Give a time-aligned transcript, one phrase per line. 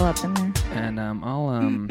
[0.00, 0.52] up in there.
[0.72, 1.86] and um, I'll um,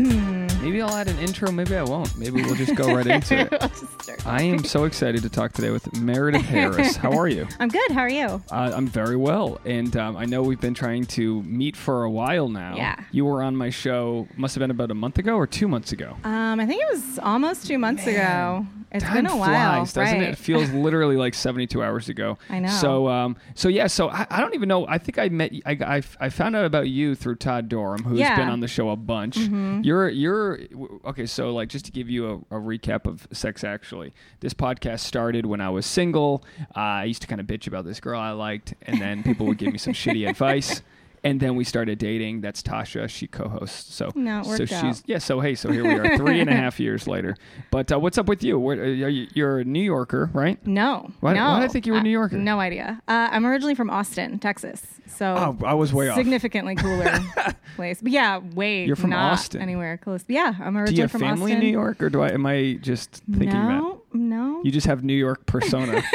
[0.62, 1.52] maybe I'll add an intro.
[1.52, 2.16] Maybe I won't.
[2.18, 3.52] Maybe we'll just go right into it.
[3.52, 4.26] We'll just start.
[4.28, 6.96] I am so excited to talk today with Meredith Harris.
[6.96, 7.48] How are you?
[7.60, 7.92] I'm good.
[7.92, 8.42] How are you?
[8.52, 12.10] Uh, I'm very well, and um, I know we've been trying to meet for a
[12.10, 12.76] while now.
[12.76, 12.96] Yeah.
[13.12, 14.28] You were on my show.
[14.38, 16.16] Must have been about a month ago or two months ago.
[16.24, 18.66] Um, I think it was almost two months ago.
[18.92, 20.28] It's Time been a while, flies, doesn't right?
[20.30, 20.32] it?
[20.32, 22.38] It feels literally like 72 hours ago.
[22.50, 22.70] I know.
[22.70, 23.88] So, um, so yeah.
[23.88, 24.88] So I, I don't even know.
[24.88, 25.52] I think I met.
[25.66, 28.30] I, I, I found out about you through Todd Dorham, who's Yeah.
[28.32, 28.42] Mm-hmm.
[28.42, 29.38] been on the show a bunch.
[29.38, 30.60] You're you're
[31.06, 31.26] okay.
[31.26, 35.46] So like, just to give you a, a recap of Sex Actually, this podcast started
[35.46, 36.44] when I was single.
[36.76, 39.46] Uh, I used to kind of bitch about this girl I liked, and then people
[39.48, 40.82] would give me some shitty advice.
[41.24, 42.42] And then we started dating.
[42.42, 43.10] That's Tasha.
[43.10, 43.94] She co-hosts.
[43.94, 45.02] So No, so she's out.
[45.06, 45.18] yeah.
[45.18, 47.36] So hey, so here we are, three and a half years later.
[47.72, 48.60] But uh, what's up with you?
[48.60, 48.86] Where?
[48.86, 50.66] You're a New Yorker, right?
[50.66, 51.10] No.
[51.20, 51.46] Why- no.
[51.50, 52.38] why did I think you were a New Yorker?
[52.38, 53.02] no idea.
[53.08, 54.86] Uh, I'm originally from Austin, Texas.
[55.08, 55.26] So
[55.60, 56.18] Oh, I was way off.
[56.18, 57.20] significantly cooler
[57.76, 58.00] place.
[58.02, 59.62] But yeah, way You're from not Austin.
[59.62, 60.24] anywhere close.
[60.28, 61.58] Yeah, I'm originally Do you have from family Austin.
[61.58, 62.30] in New York, or do I?
[62.30, 63.80] Am I just thinking that?
[63.80, 64.62] no, no.
[64.64, 66.04] you just have New York persona?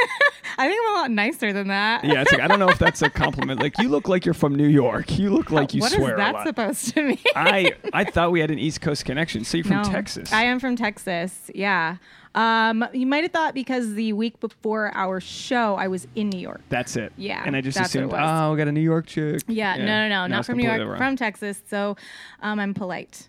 [0.59, 2.05] I think I'm a lot nicer than that.
[2.05, 3.61] yeah, it's like I don't know if that's a compliment.
[3.61, 5.19] Like you look like you're from New York.
[5.19, 6.47] You look like you what is swear a that lot.
[6.47, 7.19] supposed to mean?
[7.35, 9.45] I I thought we had an East Coast connection.
[9.45, 9.85] So you're from No.
[9.85, 10.33] Texas.
[10.33, 11.51] I am from Texas.
[11.55, 11.97] Yeah.
[12.35, 16.39] Um, you might have thought because the week before our show, I was in New
[16.41, 16.63] York.
[16.71, 17.13] That's it.
[17.19, 19.43] Yeah, And I just what assumed, oh, we got a New York chick.
[19.49, 20.97] Yeah, no, no, no, not from New York, wrong.
[20.97, 21.61] from Texas.
[21.69, 21.95] So
[22.41, 23.29] um, I'm polite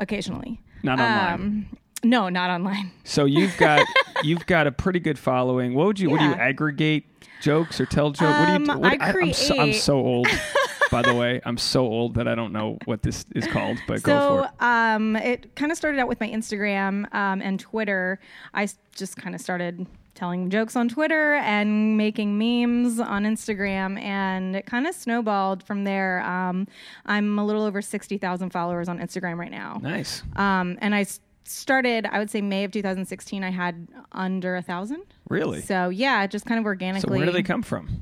[0.00, 0.60] occasionally.
[0.82, 1.32] Not online.
[1.32, 1.66] Um,
[2.02, 2.90] no, not online.
[3.04, 3.86] So you've got
[4.22, 5.74] you've got a pretty good following.
[5.74, 6.10] What would you?
[6.10, 7.04] What do you aggregate
[7.40, 8.20] jokes or tell jokes?
[8.38, 8.70] what do you?
[8.70, 10.28] Um, What, I am so, I'm so old.
[10.90, 13.78] by the way, I'm so old that I don't know what this is called.
[13.88, 14.62] But go for So it.
[14.62, 18.20] um, it kind of started out with my Instagram um, and Twitter.
[18.54, 24.56] I just kind of started telling jokes on Twitter and making memes on Instagram, and
[24.56, 26.22] it kind of snowballed from there.
[26.22, 26.66] Um,
[27.04, 29.78] I'm a little over sixty thousand followers on Instagram right now.
[29.82, 30.22] Nice.
[30.36, 31.04] Um, and I
[31.48, 33.42] started, I would say May of 2016.
[33.44, 35.02] I had under a thousand.
[35.28, 35.60] Really?
[35.62, 37.16] So yeah, just kind of So organically.
[37.18, 38.00] where do they come from?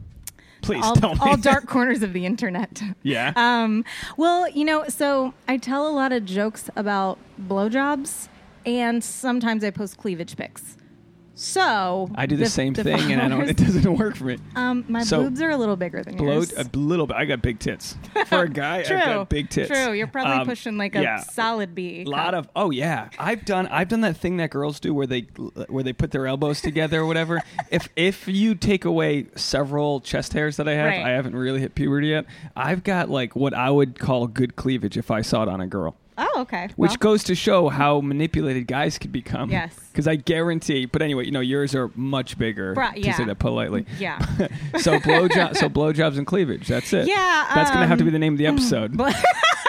[0.62, 1.20] Please all, tell me.
[1.20, 2.82] all dark corners of the internet.
[3.02, 3.32] Yeah.
[3.36, 3.84] Um,
[4.16, 8.28] well, you know, so I tell a lot of jokes about blowjobs,
[8.64, 10.76] and sometimes I post cleavage pics.
[11.36, 13.48] So I do the, same the thing, and I don't.
[13.48, 14.38] It doesn't work for me.
[14.54, 16.52] Um, my So, boobs are a little bigger than Blow yours.
[16.52, 17.16] a little bit.
[17.16, 17.96] I got big tits.
[18.26, 18.96] For a guy, True.
[18.96, 19.68] I've got big tits.
[19.68, 19.92] True.
[19.92, 21.16] You're probably Um, pushing like a yeah.
[21.18, 22.02] solid B.
[22.02, 25.06] A lot of oh yeah, I've done I've done that thing that girls do where
[25.08, 25.22] they
[25.68, 27.42] where they put their elbows together or whatever.
[27.70, 31.04] if if you take away several chest hairs that I have, Right.
[31.04, 32.26] I haven't really hit puberty yet.
[32.54, 35.66] I've got like what I would call good cleavage if I saw it on a
[35.66, 35.96] girl.
[36.16, 36.68] Oh, okay.
[36.76, 39.50] Which Well, goes to show how manipulated guys could become.
[39.50, 39.74] Yes.
[39.92, 40.86] Because I guarantee.
[40.86, 42.74] But anyway, you know, yours are much bigger.
[42.74, 43.14] Bra- To yeah.
[43.14, 43.86] say that politely.
[43.98, 44.18] Yeah.
[44.78, 46.66] so blowjob, so blowjobs and cleavage.
[46.68, 47.06] That's it.
[47.06, 48.92] Yeah, That's gonna have to um, be the name of the episode.
[48.96, 49.10] Blow-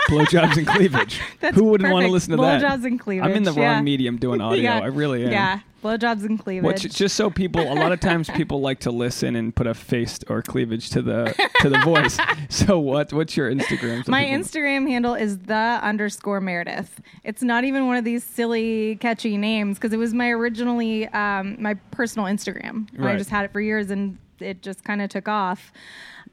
[0.08, 1.22] blowjobs and cleavage.
[1.40, 2.62] That's Who wouldn't want to listen to that?
[2.62, 3.30] Blowjobs and cleavage.
[3.30, 3.82] I'm in the wrong yeah.
[3.82, 4.64] medium doing audio.
[4.64, 4.80] Yeah.
[4.80, 5.32] I really am.
[5.32, 5.60] Yeah.
[5.86, 6.64] Blowjobs and cleavage.
[6.66, 9.74] What's just so people a lot of times people like to listen and put a
[9.76, 12.18] face or cleavage to the to the voice.
[12.50, 14.06] So what what's your Instagram?
[14.06, 17.00] so My people- Instagram handle is the underscore Meredith.
[17.24, 21.58] It's not even one of these silly, catchy names because it was my originally um,
[21.60, 22.88] my personal Instagram.
[22.96, 25.72] And I just had it for years and it just kind of took off.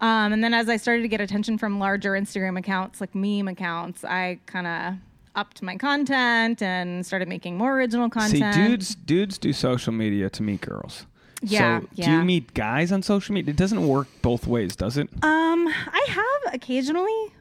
[0.00, 3.48] Um, and then as I started to get attention from larger Instagram accounts, like meme
[3.48, 4.94] accounts, I kind of
[5.34, 8.54] upped my content and started making more original content.
[8.54, 11.06] See, dudes dudes do social media to meet girls.
[11.44, 12.18] Yeah, So do yeah.
[12.18, 13.50] you meet guys on social media?
[13.52, 15.08] It doesn't work both ways, does it?
[15.24, 17.32] Um, I have occasionally.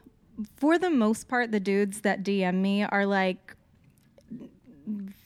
[0.56, 3.54] For the most part, the dudes that DM me are like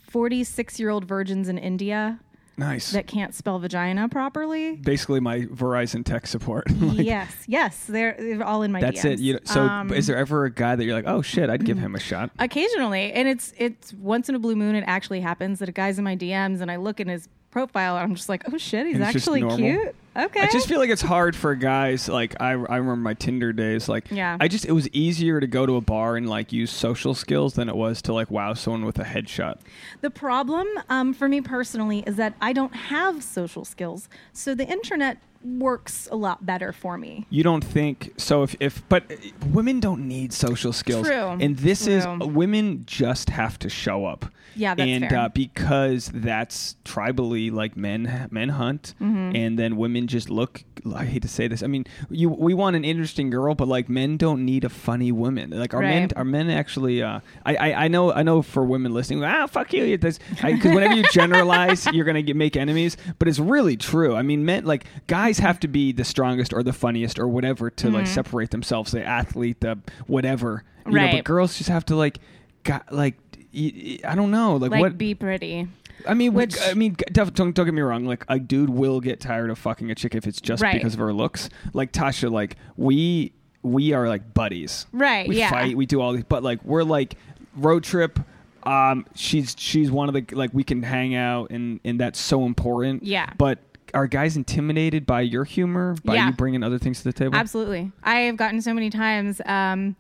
[0.08, 2.20] forty-six-year-old virgins in India
[2.58, 2.92] Nice.
[2.92, 4.76] that can't spell vagina properly.
[4.76, 6.64] Basically, my Verizon tech support.
[6.86, 8.80] Like, yes, yes, they're, they're all in my.
[8.80, 9.12] That's DMs.
[9.12, 9.18] it.
[9.18, 11.78] You, so, Um, is there ever a guy that you're like, oh shit, I'd give
[11.78, 12.30] him a shot?
[12.38, 14.74] occasionally, and it's it's once in a blue moon.
[14.76, 17.96] It actually happens that a guy's in my DMs, and I look in his profile,
[17.96, 19.94] and I'm just like, oh shit, he's And it's just actually cute.
[20.14, 20.40] Okay.
[20.40, 22.06] I just feel like it's hard for guys.
[22.06, 23.88] Like I, I remember my Tinder days.
[23.88, 24.36] Like Yeah.
[24.38, 27.54] I just it was easier to go to a bar and like use social skills
[27.54, 29.60] than it was to like wow someone with a headshot.
[30.02, 34.10] The problem um, for me personally is that I don't have social skills.
[34.34, 37.26] So the internet works a lot better for me.
[37.30, 38.42] You don't think so?
[38.42, 39.16] If if but uh,
[39.52, 41.06] women don't need social skills.
[41.06, 41.36] True.
[41.40, 44.26] And this is women just have to show up.
[44.54, 45.18] Yeah, that's and fair.
[45.18, 49.36] Uh, because that's tribally like men men hunt, Mm-hmm.
[49.36, 50.62] and then women just look.
[50.94, 51.62] I hate to say this.
[51.62, 55.12] I mean, you we want an interesting girl, but like men don't need a funny
[55.12, 55.50] woman.
[55.50, 56.12] Like our men, Right.
[56.16, 57.02] our men actually.
[57.02, 59.84] Uh, I, I I know I know for women listening, ah fuck you.
[59.98, 62.96] Because whenever you generalize, you're gonna get, make enemies.
[63.18, 64.14] But it's really true.
[64.16, 67.28] I mean, men like guys guys have to be the strongest or the funniest or
[67.28, 68.92] whatever to like separate themselves.
[68.92, 70.64] The athlete, the whatever.
[70.86, 72.18] You know, but girls just have to like,
[72.62, 73.16] got, like
[73.54, 75.66] I don't know, like, like what be pretty.
[76.06, 78.04] I mean, Which- I mean, don't, don't don't get me wrong.
[78.04, 80.74] Like, a dude will get tired of fucking a chick if it's just Right.
[80.74, 81.48] because of her looks.
[81.72, 84.86] Like Tasha, like we we are like buddies.
[84.92, 85.50] Right, We yeah.
[85.50, 85.76] fight.
[85.76, 87.16] We do all these, but like we're like
[87.56, 88.20] road trip.
[88.62, 92.44] Um, she's she's one of the like we can hang out and and that's so
[92.44, 93.02] important.
[93.04, 93.32] Yeah.
[93.38, 93.58] But
[93.96, 96.26] are guys intimidated by your humor by Yeah.
[96.28, 97.34] you bringing other things to the table?
[97.34, 97.90] Absolutely.
[98.04, 99.96] I have gotten so many times um,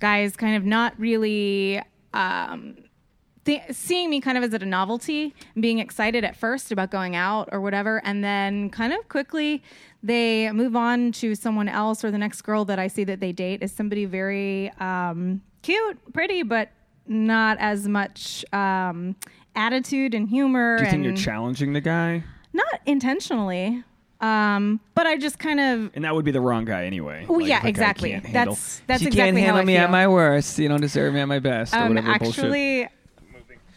[0.00, 1.80] guys kind of not really
[2.12, 2.76] um,
[3.46, 7.48] th- seeing me kind of as a novelty, being excited at first about going out
[7.50, 9.62] or whatever, and then kind of quickly
[10.02, 13.32] they move on to someone else or the next girl that I see that they
[13.32, 16.68] date is somebody very um, cute, pretty, but
[17.06, 19.16] not as much um,
[19.56, 20.76] attitude and humor.
[20.76, 22.24] Do you think and you're challenging the guy?
[22.52, 23.84] Not intentionally.
[24.20, 27.24] Um, but I just kind of And that would be the wrong guy anyway.
[27.28, 28.10] Oh, Like, yeah, if a guy exactly.
[28.10, 30.58] can't handle- That's- that's you exactly can't how handle I me at my worst.
[30.58, 31.72] You don't deserve me at my best.
[31.72, 32.44] or Um, whatever bullshit.
[32.44, 32.88] actually,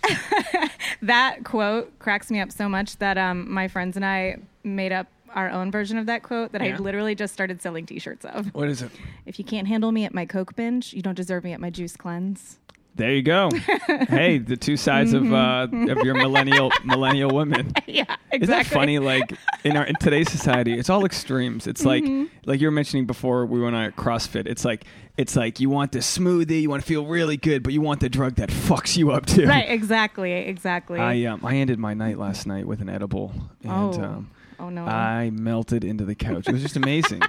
[1.03, 5.05] that quote cracks me up so much that um, my friends and I made up
[5.35, 6.73] our own version of that quote that Yeah.
[6.73, 8.47] I literally just started selling T-shirts of.
[8.53, 8.91] What is it?
[9.25, 11.69] If you can't handle me at my Coke binge, you don't deserve me at my
[11.69, 12.57] juice cleanse.
[12.95, 13.49] There you go.
[14.09, 17.73] hey, the two sides of uh, of your millennial millennial women.
[17.87, 18.39] yeah, exactly.
[18.41, 18.99] Isn't that funny?
[18.99, 19.33] Like
[19.63, 21.67] in our in today's society, it's all extremes.
[21.67, 22.03] It's like
[22.45, 24.45] like you were mentioning before we went on at CrossFit.
[24.45, 24.85] It's like
[25.17, 28.01] it's like you want the smoothie, you want to feel really good, but you want
[28.01, 29.47] the drug that fucks you up too.
[29.47, 30.99] Right, exactly, exactly.
[30.99, 33.31] I um I ended my night last night with an edible,
[33.63, 34.85] and oh, um, oh no.
[34.85, 36.47] I melted into the couch.
[36.47, 37.21] It was just amazing.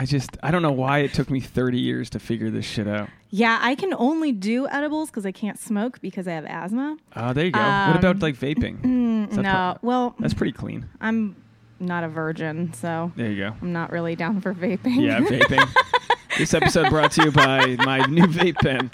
[0.00, 2.88] I just I don't know why it took me 30 years to figure this shit
[2.88, 3.10] out.
[3.28, 6.96] yeah, I can only do edibles because I can't smoke because I have asthma.
[7.16, 7.58] Oh, there you go.
[7.60, 8.78] what Um, about like vaping?
[9.30, 10.88] That no, well, that's pretty clean.
[11.00, 11.36] I'm
[11.78, 13.54] not a virgin, so There you go.
[13.60, 15.02] I'm not really down for vaping.
[15.02, 15.68] Yeah, vaping.
[16.38, 18.90] this episode brought to you by my new vape pen.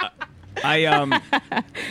[0.00, 0.08] Uh,
[0.62, 1.14] I um,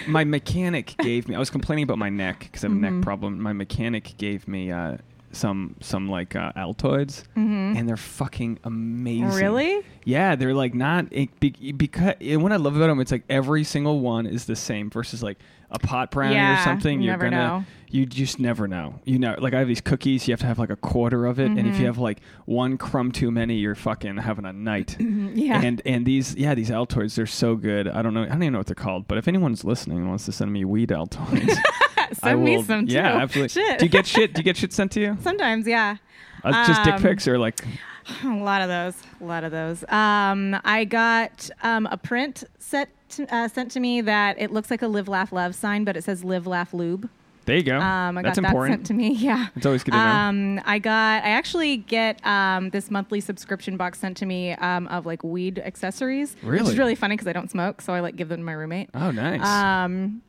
[0.08, 1.34] my mechanic gave me.
[1.36, 2.96] I was complaining about my neck because I have a Mm-hmm.
[2.98, 3.42] neck problem.
[3.42, 4.98] My mechanic gave me uh,
[5.32, 9.26] some some like uh, Altoids, and they're fucking amazing.
[9.28, 9.38] Mm-hmm.
[9.38, 9.86] Really?
[10.06, 13.64] Yeah, they're like not it, be, because what I love about them, it's like every
[13.64, 15.38] single one is the same versus like
[15.72, 17.00] a pot brownie or something.
[17.00, 17.66] you You're never gonna know.
[17.90, 19.00] you just never know.
[19.06, 21.40] You know, like I have these cookies, you have to have like a quarter of
[21.40, 21.68] it, and Mm-hmm.
[21.70, 24.98] if you have like one crumb too many, you're fucking having a night.
[25.40, 25.62] Yeah.
[25.62, 27.88] And and these yeah these Altoids they're so good.
[27.88, 30.08] I don't know I don't even know what they're called, but if anyone's listening and
[30.10, 31.56] wants to send me weed Altoids,
[32.18, 32.44] Send I will.
[32.44, 32.94] me some too.
[32.94, 33.50] Yeah, absolutely.
[33.62, 33.80] Shit.
[33.80, 34.34] Do you get shit?
[34.34, 35.18] Do you get shit sent to you?
[35.22, 35.98] Sometimes, yeah.
[36.44, 37.60] Uh, just dick Um, pics or like
[38.24, 38.96] A lot of those.
[39.22, 39.84] A lot of those.
[39.90, 44.72] Um, I got um, a print set to, uh, sent to me that it looks
[44.72, 47.08] like a live, laugh, love sign, but it says live, laugh, lube.
[47.46, 47.78] there you go.
[47.80, 48.72] Um, I That's got important.
[48.84, 49.14] that sent to me.
[49.16, 49.48] Yeah.
[49.56, 50.04] It's always good to know.
[50.04, 51.24] Um, I got.
[51.24, 55.60] I actually get um, this monthly subscription box sent to me um, of like weed
[55.60, 56.34] accessories.
[56.42, 56.72] Which Really?
[56.72, 58.90] is really funny because I don't smoke, so I like give them to my roommate.
[58.96, 59.46] oh, nice.
[59.46, 60.22] Um,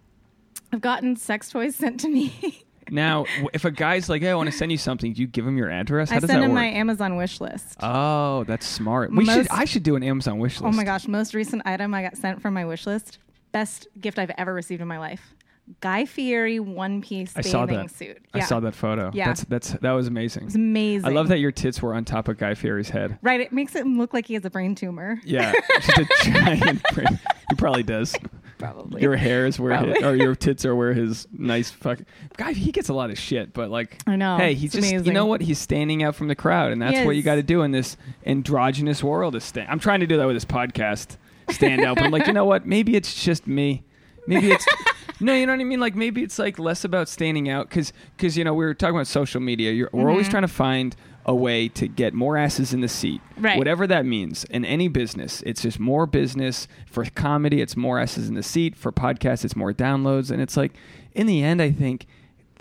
[0.72, 2.64] I've gotten sex toys sent to me.
[2.90, 5.46] now, if a guy's like, "Hey, I want to send you something," do you give
[5.46, 6.10] him your address?
[6.10, 6.56] How I does send that him work?
[6.56, 7.76] my Amazon wish list.
[7.82, 9.12] oh, that's smart.
[9.12, 9.48] We should.
[9.48, 10.72] I should do an Amazon wish list.
[10.72, 13.18] Oh my gosh, most recent item I got sent from my wish list.
[13.52, 15.34] Best gift I've ever received in my life.
[15.80, 17.90] Guy Fieri one piece I bathing saw that.
[17.90, 18.18] suit.
[18.34, 19.10] I saw that photo.
[19.14, 19.26] Yeah.
[19.26, 20.46] That's that's that was amazing.
[20.46, 21.06] It's amazing.
[21.08, 23.18] I love that your tits were on top of Guy Fieri's head.
[23.22, 25.20] Right, it makes it look like he has a brain tumor.
[25.24, 26.82] Yeah, just a giant.
[26.92, 27.20] brain.
[27.50, 28.16] He probably does.
[28.60, 29.00] Probably.
[29.00, 31.98] Your hair is where, his, or your tits are where his nice fuck.
[32.36, 34.36] Guy, he gets a lot of shit, but like, I know.
[34.36, 35.40] Hey, he's It's just you know what?
[35.40, 37.96] He's standing out from the crowd, and that's what you got to do in this
[38.26, 39.34] androgynous world.
[39.34, 39.68] Is stand.
[39.70, 41.16] I'm trying to do that with this podcast.
[41.48, 42.66] Stand out, but I'm like, you know what?
[42.66, 43.82] Maybe it's just me.
[44.26, 44.66] Maybe it's.
[45.22, 45.80] No, you know what I mean.
[45.80, 48.94] Like maybe it's like less about standing out because because you know we were talking
[48.94, 49.70] about social media.
[49.70, 50.30] You're, We're always mm-hmm.
[50.30, 50.96] trying to find
[51.26, 53.58] a way to get more asses in the seat, Right.
[53.58, 54.44] whatever that means.
[54.44, 56.66] In any business, it's just more business.
[56.86, 58.76] For comedy, it's more asses in the seat.
[58.76, 60.30] For podcasts, it's more downloads.
[60.30, 60.72] And it's like,
[61.14, 62.06] in the end, I think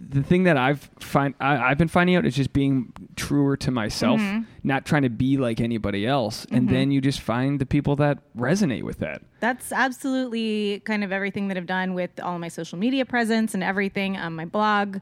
[0.01, 3.71] the thing that I've find I, I've been finding out is just being truer to
[3.71, 4.43] myself, mm-hmm.
[4.63, 6.45] not trying to be like anybody else.
[6.51, 6.73] And mm-hmm.
[6.73, 9.21] then you just find the people that resonate with that.
[9.39, 13.63] That's absolutely kind of everything that I've done with all my social media presence and
[13.63, 14.99] everything on my blog.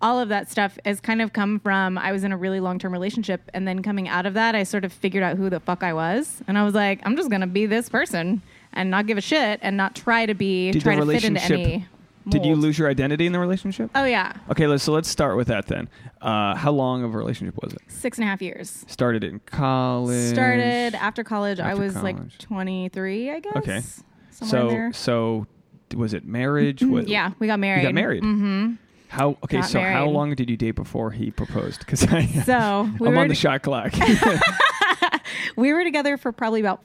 [0.00, 2.78] All of that stuff has kind of come from I was in a really long
[2.78, 5.60] term relationship, and then coming out of that, I sort of figured out who the
[5.60, 9.06] fuck I was, and I was like, I'm just gonna be this person and not
[9.06, 11.86] give a shit and not try to be Did try to fit into any.
[12.26, 13.90] Did you lose your identity in the relationship?
[13.94, 15.88] Oh yeah, Okay, let's, so let's start with that then.
[16.22, 17.82] Uh, how long of a relationship was it?
[17.88, 18.84] six and a half years.
[18.88, 20.32] Started in college.
[20.32, 21.60] Started after college.
[21.60, 23.56] I After was like 23, I guess.
[23.56, 23.82] Okay.
[24.30, 25.46] So so
[25.94, 26.82] was it marriage?
[26.82, 27.82] What, yeah, we got married.
[27.82, 28.22] You got married.
[28.22, 28.74] Mm-hmm.
[29.14, 29.62] How okay?
[29.62, 31.80] So how long did you date before he proposed?
[31.80, 33.92] Because I So we I'm were on the to- shot clock.
[35.56, 36.82] we were together for probably about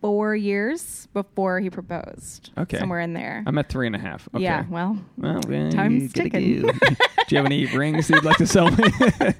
[0.00, 2.50] four years before he proposed.
[2.56, 2.78] Okay.
[2.78, 3.42] somewhere in there.
[3.46, 4.28] I'm at three and a half.
[4.34, 4.42] Okay.
[4.44, 4.64] Yeah.
[4.70, 6.62] Well, Well, then Time's ticking.
[6.62, 6.70] go.
[6.72, 6.96] Do
[7.28, 8.84] you have any rings that you'd like to sell me?
[9.00, 9.34] I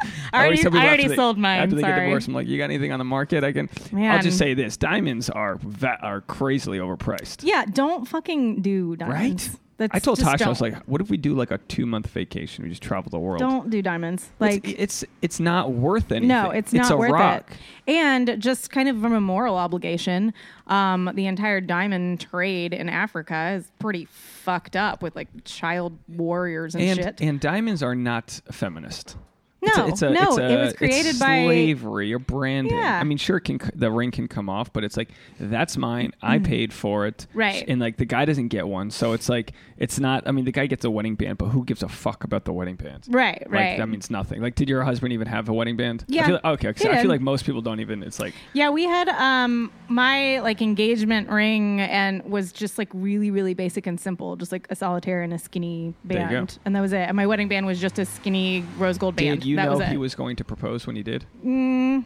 [0.46, 2.06] already- I already sold mine, After they get sorry.
[2.06, 3.42] divorced, I'm like, you got anything on the market?
[3.42, 3.68] I can.
[3.96, 7.42] I'll just say this: diamonds are va- are crazily overpriced.
[7.42, 7.64] yeah.
[7.64, 9.48] Don't fucking do diamonds.
[9.48, 9.56] Right?
[9.80, 12.06] That's, I told Tasha, I was like, what if we do like a two month
[12.08, 12.64] vacation?
[12.64, 13.40] We just travel the world.
[13.40, 14.28] don't do diamonds.
[14.38, 16.28] Like, it's, it's not worth anything.
[16.28, 17.50] no, it's not a worth rock.
[17.86, 17.90] it.
[17.94, 20.34] And just kind of from a moral obligation,
[20.66, 26.74] um, the entire diamond trade in Africa is pretty fucked up with like child warriors
[26.74, 27.20] and, And shit.
[27.22, 29.16] and diamonds are not feminist.
[29.62, 32.74] No, it's a, it's a, no, it's a, it was created by- slavery or branding.
[32.74, 32.98] Yeah.
[33.00, 36.12] I mean, sure, can the ring can come off, but it's like that's mine.
[36.22, 37.38] I paid for it, Mm.
[37.38, 37.64] Right.
[37.68, 40.26] And like the guy doesn't get one, so it's like it's not.
[40.26, 42.52] I mean, the guy gets a wedding band, but who gives a fuck about the
[42.52, 43.04] wedding band?
[43.10, 43.78] right, Like right.
[43.78, 44.40] that means nothing.
[44.40, 46.02] Like, did your husband even have a wedding band?
[46.02, 46.72] I Yeah, feel like, okay.
[46.72, 48.02] 'cause he I feel like most people don't even.
[48.02, 53.30] It's like Yeah, we had um my like engagement ring and was just like really
[53.30, 56.34] really basic and simple, just like a solitaire and a skinny There you go.
[56.36, 57.00] band, and that was it.
[57.08, 59.40] And my wedding band was just a skinny rose gold band.
[59.40, 61.26] Did you that know was he was going to propose when he did?
[61.44, 62.04] Mm,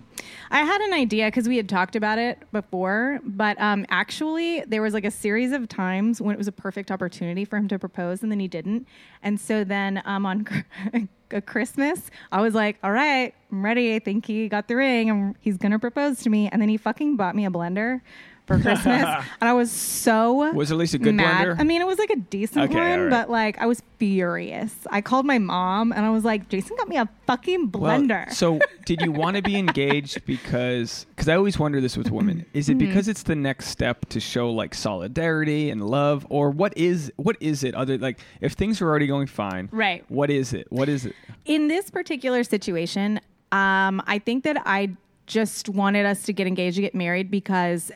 [0.54, 4.80] I had an idea because we had talked about it before, but um, actually, there
[4.82, 7.78] was like a series of times when it was a perfect opportunity for him to
[7.78, 8.86] propose, and then he didn't.
[9.22, 10.46] And so then um, on
[11.32, 13.96] a Christmas, I was like, "All right, I'm ready.
[13.96, 16.76] I think he got the ring, and he's gonna propose to me." And then he
[16.76, 18.00] fucking bought me a blender
[18.46, 19.02] for Christmas,
[19.40, 21.48] and I was so Was at least a good mad.
[21.48, 21.58] blender?
[21.60, 23.10] I mean, it was like a decent Okay, one, right.
[23.10, 24.74] but like I was furious.
[24.90, 28.30] I called my mom, and I was like, "Jason got me a fucking Well, blender."
[28.30, 31.06] so, did you want to be engaged because?
[31.10, 32.80] Because I always wonder this with women: is Mm-hmm.
[32.80, 37.12] it because it's the next step to show like solidarity and love, or what is
[37.16, 37.74] what is it?
[37.74, 40.04] Other like if things are already going fine, Right.
[40.08, 40.70] What is it?
[40.70, 41.14] What is it?
[41.44, 43.20] in this particular situation,
[43.52, 44.96] um, I think that I
[45.26, 47.90] just wanted us to get engaged, to get married because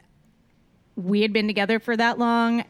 [0.97, 2.65] we had been together for that long.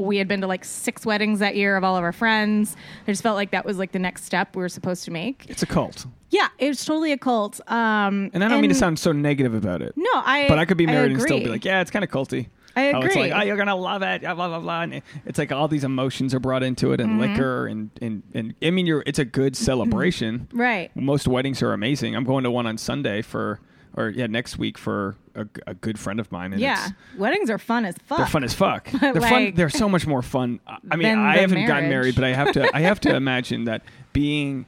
[0.00, 2.76] We had been to like six weddings that year of all of our friends.
[3.06, 5.46] I just felt like that was like the next step we were supposed to make.
[5.48, 7.60] It's a cult, Yeah, it was totally a cult.
[7.70, 9.92] Um, and I don't mean to sound so negative about it.
[9.96, 10.46] no, I.
[10.48, 12.48] but I could be married and still be like, yeah, it's kind of culty.
[12.76, 13.32] I How it's like, agree.
[13.32, 14.82] oh, you're gonna love it, blah blah blah.
[14.82, 17.20] And it's like all these emotions are brought into it, and Mm-hmm.
[17.32, 20.46] liquor, and and and I mean, you're it's a good celebration.
[20.52, 20.94] right.
[20.94, 22.14] Most weddings are amazing.
[22.14, 23.58] I'm going to one on Sunday for,
[24.00, 26.52] or yeah, next week for a, a good friend of mine.
[26.52, 28.18] And Yeah, weddings are fun as fuck.
[28.18, 28.90] they're fun as fuck.
[29.00, 29.52] they're fun.
[29.54, 30.60] They're so much more fun.
[30.66, 32.76] I- mean, I haven't gotten married, but I have to.
[32.76, 34.66] I have to imagine that being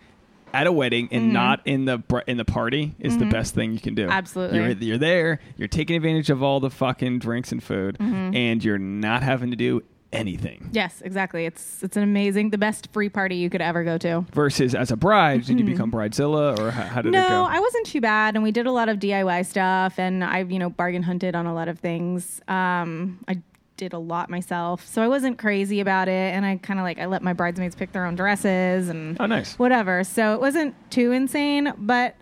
[0.55, 1.33] at a wedding and Mm-hmm.
[1.33, 4.07] not in the in the party is the best thing you can do.
[4.09, 4.59] Absolutely.
[4.59, 5.41] you're, you're there.
[5.57, 8.37] You're taking advantage of all the fucking drinks and food, Mm-hmm.
[8.37, 10.69] and you're not having to do anything.
[10.73, 11.47] Yes, exactly.
[11.47, 14.25] It's it's an amazing, the best free party you could ever go to.
[14.33, 17.29] Versus as a bride, did you become bridezilla, or how, how did it Mm-hmm.
[17.29, 17.45] No.
[17.45, 20.59] I wasn't too bad, and we did a lot of DIY stuff, and I, you
[20.59, 22.41] know, bargain hunted on a lot of things.
[22.49, 23.43] Um, I
[23.77, 26.99] did a lot myself, so I wasn't crazy about it, and I kind of like
[26.99, 29.59] I let my bridesmaids pick their own dresses and oh, nice.
[29.59, 30.05] whatever.
[30.05, 32.17] So it wasn't too insane, but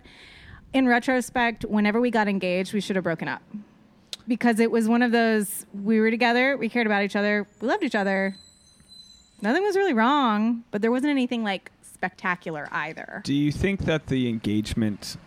[0.73, 3.41] in retrospect, whenever we got engaged, we should have broken up
[4.27, 7.67] because it was one of those we were together, we cared about each other, we
[7.67, 8.35] loved each other.
[9.41, 13.21] Nothing was really wrong, but there wasn't anything like spectacular either.
[13.23, 15.17] Do you think that the engagement?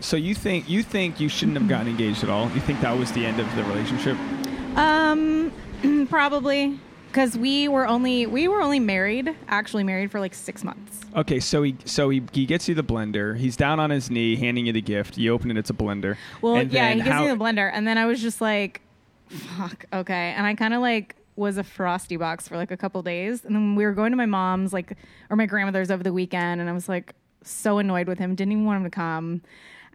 [0.00, 2.50] So you think you think you shouldn't have gotten engaged at all?
[2.50, 4.16] You think that was the end of the relationship?
[4.76, 5.52] Um,
[6.10, 6.78] probably
[7.14, 11.00] because we were only we were only married, actually married for like six months.
[11.14, 13.36] Okay, so he so he, he gets you the blender.
[13.36, 15.16] He's down on his knee, handing you the gift.
[15.16, 16.16] You open it, it's a blender.
[16.42, 18.80] Well, And yeah, he gives how- me the blender, and then I was just like,
[19.28, 23.00] "Fuck, okay." And I kind of like was a frosty box for like a couple
[23.02, 24.96] days, and then we were going to my mom's, like,
[25.30, 28.52] or my grandmother's over the weekend, and I was like so annoyed with him, didn't
[28.52, 29.40] even want him to come,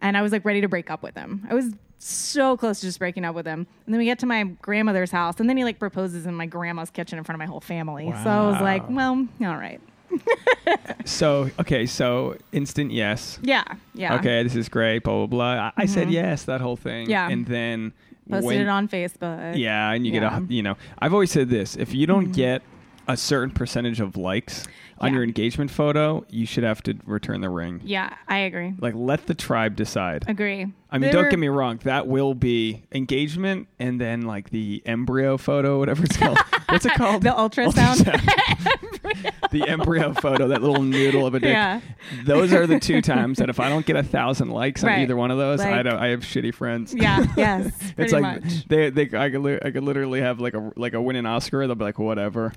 [0.00, 1.46] and I was like ready to break up with him.
[1.50, 4.26] I was so close to just breaking up with him, and then we get to
[4.26, 7.38] my grandmother's house, and then he like proposes in my grandma's kitchen in front of
[7.38, 8.10] my whole family.
[8.24, 9.80] So I was like, well, all right,
[11.04, 13.38] So okay, so instant yes.
[13.42, 13.64] yeah,
[13.94, 14.14] yeah.
[14.16, 15.00] Okay, this is great.
[15.04, 15.70] Blah blah blah.
[15.76, 17.04] I, I said yes, that whole thing.
[17.04, 17.10] Mm-hmm.
[17.10, 17.28] Yeah.
[17.28, 17.92] and then
[18.30, 19.56] Posted when- it on Facebook.
[19.56, 20.30] Yeah, and you Yeah.
[20.30, 20.44] Mm-hmm.
[20.46, 20.76] get a you know.
[20.98, 22.62] I've always said this: if you don't get
[23.08, 24.66] a certain percentage of likes
[25.00, 25.14] on Yeah.
[25.16, 27.80] your engagement photo, you should have to return the ring.
[27.84, 28.74] Yeah, I agree.
[28.78, 30.24] Like, let the tribe decide.
[30.28, 30.66] Agree.
[30.90, 31.78] I mean, There don't were- get me wrong.
[31.84, 36.38] That will be engagement, and then like the embryo photo, whatever it's called.
[36.68, 37.22] What's it called?
[37.22, 38.04] The ultrasound.
[39.50, 41.50] the embryo photo, that little noodle of a dick.
[41.50, 41.80] Yeah.
[42.24, 45.16] Those are the two times that if I don't get a thousand likes on either
[45.16, 45.96] one of those, I don't.
[45.98, 46.94] I have shitty friends.
[46.94, 47.26] Yeah.
[47.36, 47.72] Yes.
[47.96, 48.66] It's like much.
[48.68, 51.24] they, they, I could, li- I could literally have like a, like a win an
[51.26, 51.66] Oscar.
[51.66, 52.52] They'll be like, whatever.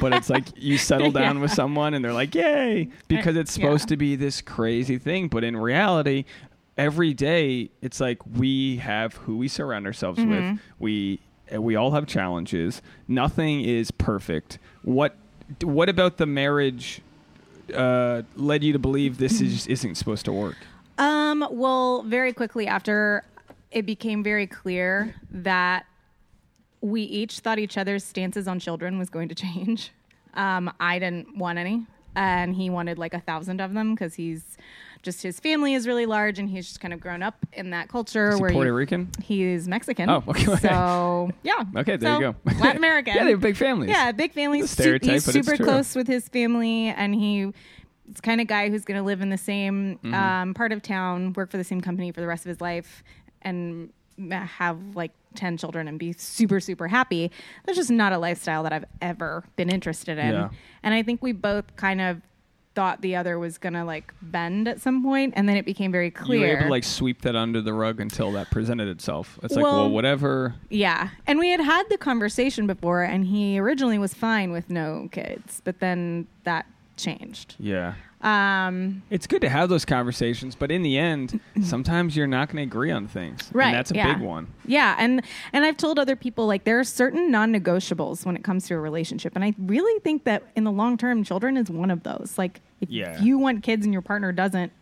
[0.00, 1.42] But it's like you settle down Yeah.
[1.42, 3.94] with someone and they're like, "Yay!" because it's supposed yeah.
[3.94, 6.24] to be this crazy thing, but in reality,
[6.76, 10.50] every day it's like we have who we surround ourselves Mm-hmm.
[10.52, 10.60] with.
[10.78, 11.20] We
[11.54, 12.82] uh, we all have challenges.
[13.08, 14.58] Nothing is perfect.
[14.82, 15.16] What
[15.62, 17.00] what about the marriage
[17.74, 20.56] uh, led you to believe this is, isn't supposed to work?
[20.98, 23.24] Um, well, very quickly after
[23.70, 25.84] it became very clear that
[26.80, 29.90] we each thought each other's stances on children was going to change.
[30.34, 34.58] Um, I didn't want any, and he wanted like a thousand of them because he's
[35.02, 37.88] just his family is really large and he's just kind of grown up in that
[37.88, 39.08] culture Is he where Puerto you- Rican?
[39.22, 40.10] He's Mexican.
[40.10, 40.44] Oh, okay.
[40.56, 41.64] So yeah.
[41.74, 42.36] Okay, there So, you go.
[42.60, 43.14] Latin American.
[43.16, 43.88] yeah, they have big families.
[43.88, 44.58] Yeah, big family.
[44.60, 47.50] It's a Su- stereotype, he's super close with his family, and he
[48.10, 50.12] it's kind of guy who's going to live in the same Mm-hmm.
[50.12, 53.02] um, part of town, work for the same company for the rest of his life,
[53.40, 53.88] and
[54.30, 57.30] have like 10 children and be super super happy
[57.64, 60.48] that's just not a lifestyle that i've ever been interested in Yeah.
[60.82, 62.22] and i think we both kind of
[62.74, 66.06] thought the other was gonna like bend at some point and then it became very
[66.06, 69.38] You clear were able to like sweep that under the rug until that presented itself.
[69.42, 70.54] It's like, Well- well, whatever.
[70.68, 71.08] Yeah.
[71.26, 75.62] And we had had the conversation before, and he originally was fine with no kids,
[75.64, 77.54] but then that changed.
[77.58, 77.94] Yeah.
[78.22, 82.56] Um, It's good to have those conversations, but in the end, sometimes you're not going
[82.56, 83.48] to agree on things.
[83.52, 84.14] Right, And that's a yeah.
[84.14, 84.48] big one.
[84.64, 84.96] yeah.
[84.98, 85.22] And,
[85.52, 88.74] and I've told other people, like, there are certain non negotiables when it comes to
[88.74, 89.34] a relationship.
[89.36, 92.34] And I really think that in the long term, children is one of those.
[92.36, 93.20] Like, if Yeah.
[93.20, 94.72] you want kids and your partner doesn't,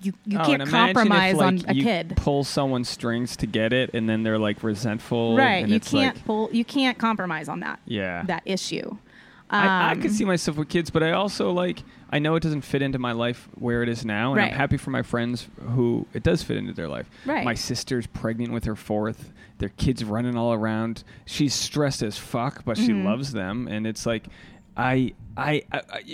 [0.00, 2.14] you, you Oh, can't compromise if, like, on a you kid.
[2.16, 5.36] Pull someone's strings to get it, and then they're like resentful.
[5.36, 5.66] Right.
[5.68, 8.22] You can't Like, pull, you can't compromise on that, yeah.
[8.24, 8.96] that issue.
[9.52, 12.42] I, I Um, could see myself with kids, but I also like I know it
[12.42, 14.52] doesn't fit into my life where it is now, and Right.
[14.52, 17.08] I'm happy for my friends who it does fit into their life.
[17.24, 17.44] Right.
[17.44, 19.30] My sister's pregnant with her fourth.
[19.58, 21.04] Their kids running all around.
[21.24, 23.06] She's stressed as fuck, but she Mm-hmm.
[23.06, 24.24] loves them, and it's like.
[24.76, 25.62] I, I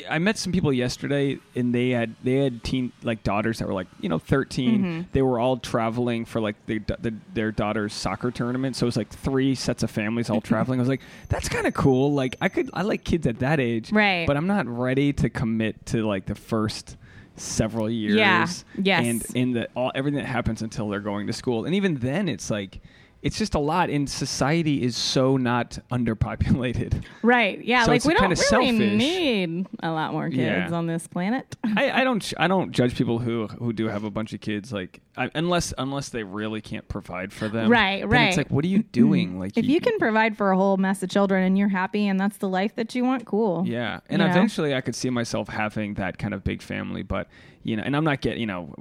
[0.08, 3.74] I met some people yesterday, and they had they had teen like daughters that were
[3.74, 5.06] like you know 13 Mhm.
[5.12, 8.96] They were all traveling for like the, the their daughter's soccer tournament, so it was
[8.96, 10.80] like three sets of families all traveling.
[10.80, 12.12] I was like, that's kind of cool.
[12.14, 14.26] Like I could I like kids at that age, Right.
[14.26, 16.96] But I'm not ready to commit to like the first
[17.36, 18.16] several years.
[18.16, 18.46] Yeah.
[18.76, 19.06] Yes.
[19.06, 22.28] And in the all everything that happens until they're going to school, and even then,
[22.28, 22.80] it's like.
[23.20, 27.02] It's just a lot, and society is so not underpopulated.
[27.22, 27.62] Right.
[27.64, 27.84] Yeah.
[27.84, 28.70] So like we don't really selfish.
[28.78, 30.70] need a lot more kids Yeah.
[30.72, 31.56] on this planet.
[31.64, 34.72] I, I don't I don't judge people who who do have a bunch of kids
[34.72, 37.70] like I, unless unless they really can't provide for them.
[37.70, 38.28] Right, right.
[38.28, 39.38] It's like what are you doing?
[39.38, 42.20] Like if you can provide for a whole mess of children and you're happy and
[42.20, 43.64] that's the life that you want, cool.
[43.66, 44.30] Yeah, and You know?
[44.30, 47.28] eventually I could see myself having that kind of big family, but
[47.64, 48.74] you know, and I'm not getting you know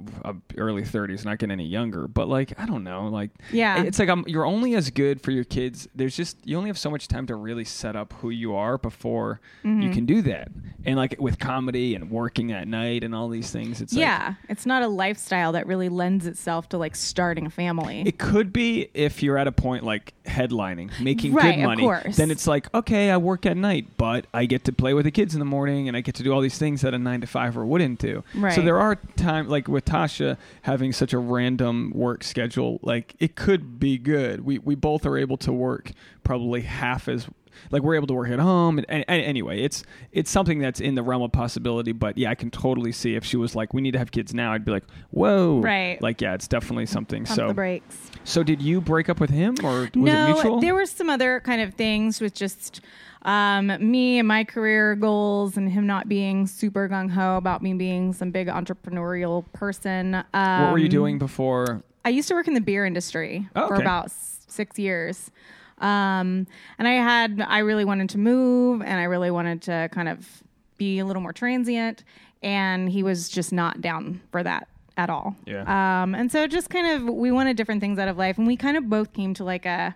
[0.56, 3.82] early 30s, not getting any younger, but like I don't know, like Yeah.
[3.82, 5.88] it's like I'm, you're only as good for your kids.
[5.94, 8.78] There's just you only have so much time to really set up who you are
[8.78, 9.82] before Mm-hmm.
[9.82, 10.48] you can do that,
[10.84, 14.34] and like with comedy and working at night and all these things, it's like, yeah.
[14.48, 18.02] It's not a lifestyle that really lends itself to like starting a family.
[18.06, 21.82] It could be if you're at a point like headlining, making Right, good of money.
[21.82, 22.16] course.
[22.16, 25.10] Then it's like, okay, I work at night, but I get to play with the
[25.10, 27.20] kids in the morning and I get to do all these things that a nine
[27.20, 28.22] to five or wouldn't do.
[28.34, 28.64] So Right.
[28.68, 33.80] There are times like with Tasha having such a random work schedule, like it could
[33.80, 34.42] be good.
[34.42, 37.26] We we both are able to work probably half as
[37.70, 40.80] like we're able to work at home and, and, and anyway it's it's something that's
[40.80, 43.74] in the realm of possibility but yeah i can totally see if she was like
[43.74, 46.00] we need to have kids now i'd be like whoa Right.
[46.00, 48.12] like yeah it's definitely something Pump so the brakes.
[48.22, 50.60] so did you break up with him or was no, it mutual?
[50.60, 52.80] there were some other kind of things with just
[53.22, 57.74] um, me and my career goals and him not being super gung ho about me
[57.74, 60.14] being some big entrepreneurial person.
[60.34, 61.82] Um, what were you doing before?
[62.04, 65.30] I used to work in the beer industry Oh, for about s- six years.
[65.78, 66.46] Um,
[66.78, 70.42] and I had, I really wanted to move and I really wanted to kind of
[70.76, 72.04] be a little more transient.
[72.42, 75.36] And he was just not down for that at all.
[75.44, 76.02] Yeah.
[76.02, 78.38] Um, and so just kind of, we wanted different things out of life.
[78.38, 79.94] And we kind of both came to like a,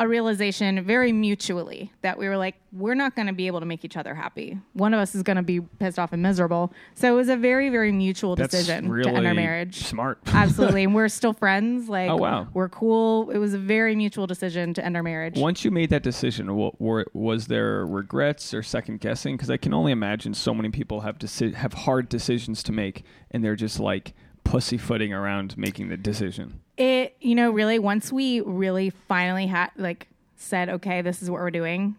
[0.00, 3.66] a realization very mutually that we were like, we're not going to be able to
[3.66, 4.58] make each other happy.
[4.72, 6.72] One of us is going to be pissed off and miserable.
[6.94, 9.84] So it was a very, very mutual That's decision really to end our marriage.
[9.84, 10.18] Smart.
[10.26, 10.84] Absolutely.
[10.84, 11.90] and we're still friends.
[11.90, 12.48] Like, Oh, wow.
[12.54, 13.30] we're cool.
[13.30, 15.36] It was a very mutual decision to end our marriage.
[15.36, 19.36] Once you made that decision, wa- were, was there regrets or second guessing?
[19.36, 23.04] Because I can only imagine so many people have deci- have hard decisions to make,
[23.30, 26.60] and they're just like pussyfooting around making the decision.
[26.76, 31.40] It, you know, really, once we really finally had, like, said, okay, this is what
[31.40, 31.96] we're doing,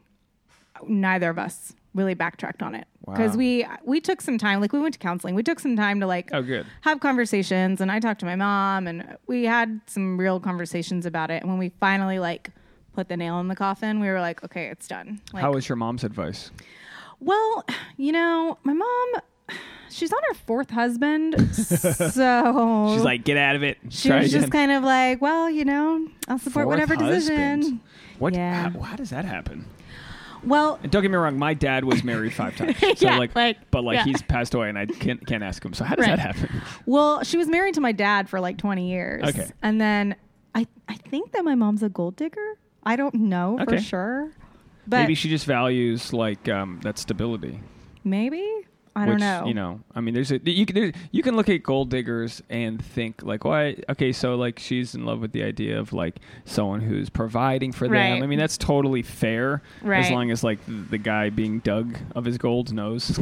[0.88, 2.88] neither of us really backtracked on it.
[3.06, 3.38] Because Wow.
[3.38, 5.36] we, we took some time, like, we went to counseling.
[5.36, 6.66] We took some time to, like, Oh, good.
[6.82, 11.30] have conversations and I talked to my mom and we had some real conversations about
[11.32, 11.42] it.
[11.42, 12.52] And when we finally like
[12.94, 14.00] put the nail in the coffin.
[14.00, 15.22] We were like, okay, it's done.
[15.34, 16.52] Like, How was your mom's advice?
[17.20, 17.64] well,
[17.98, 19.08] you know, my mom,
[19.90, 23.78] she's on her fourth husband, so She's like, get out of it.
[23.90, 26.96] she Try was again." just kind of like, well, you know, I'll support Fourth whatever
[26.96, 27.62] husband.
[27.62, 27.82] decision.
[28.20, 28.34] What?
[28.34, 28.70] Yeah.
[28.70, 29.66] How, how does that happen?
[30.44, 32.76] Well, And don't get me wrong, my dad was married five times.
[32.80, 34.04] So Yeah, like, like, but like yeah.
[34.06, 35.74] he's passed away, and I can't can't ask him.
[35.74, 36.16] So how does Right.
[36.18, 36.62] that happen?
[36.88, 39.24] well, she was married to my dad for like 20 years.
[39.30, 39.52] Okay.
[39.62, 40.16] And then
[40.56, 42.58] I, I think that my mom's a gold digger.
[42.84, 43.78] I don't know Okay.
[43.78, 44.32] for sure.
[44.88, 47.60] But Maybe she just values like um, that stability.
[48.04, 48.44] maybe?
[48.96, 49.46] I don't which, know.
[49.48, 52.42] You know, I mean, there's a you can there, you can look at gold diggers
[52.50, 53.78] and think like, why?
[53.90, 57.88] Okay, so like she's in love with the idea of like someone who's providing for
[57.88, 58.16] Right.
[58.16, 58.24] them.
[58.24, 60.04] I mean, that's totally fair right.
[60.04, 63.18] as long as like the guy being dug of his gold knows.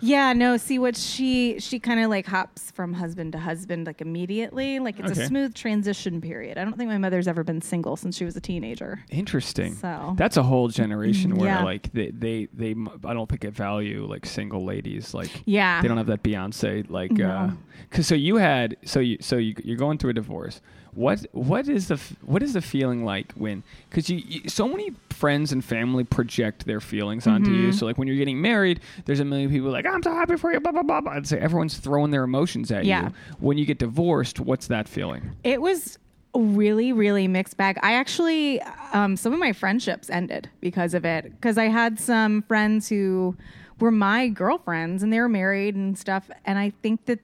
[0.00, 4.00] Yeah, no, see what she she kind of like hops from husband to husband like
[4.02, 4.78] immediately.
[4.78, 5.22] Like it's Okay.
[5.22, 6.58] a smooth transition period.
[6.58, 9.00] I don't think my mother's ever been single since she was a teenager.
[9.10, 9.74] Interesting.
[9.76, 11.40] So That's a whole generation mm-hmm.
[11.40, 11.64] where Yeah.
[11.64, 15.80] like they, they they I don't think it value like single ladies like yeah.
[15.80, 17.14] they don't have that Beyonce like uh
[17.46, 17.52] No.
[17.90, 20.60] cuz so you had so you so you you're going through a divorce.
[20.92, 24.92] What what is the what is the feeling like when cuz you, you so many
[25.10, 27.68] friends and family project their feelings onto you.
[27.68, 27.72] Mm-hmm.
[27.72, 30.52] So like when you're getting married, there's a million people like I'm so happy for
[30.52, 31.00] you blah blah blah.
[31.00, 31.12] blah.
[31.14, 33.06] I'd say everyone's throwing their emotions at Yeah.
[33.06, 33.12] you.
[33.40, 35.30] When you get divorced, what's that feeling?
[35.42, 35.98] It was
[36.36, 37.78] really, really mixed bag.
[37.82, 38.60] I actually,
[38.92, 41.30] um, some of my friendships ended because of it.
[41.30, 43.36] Because I had some friends who
[43.80, 46.30] were my girlfriends and they were married and stuff.
[46.44, 47.20] And I think that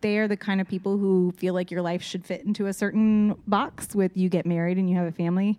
[0.00, 2.72] they are the kind of people who feel like your life should fit into a
[2.72, 5.58] certain box with you get married and you have a family.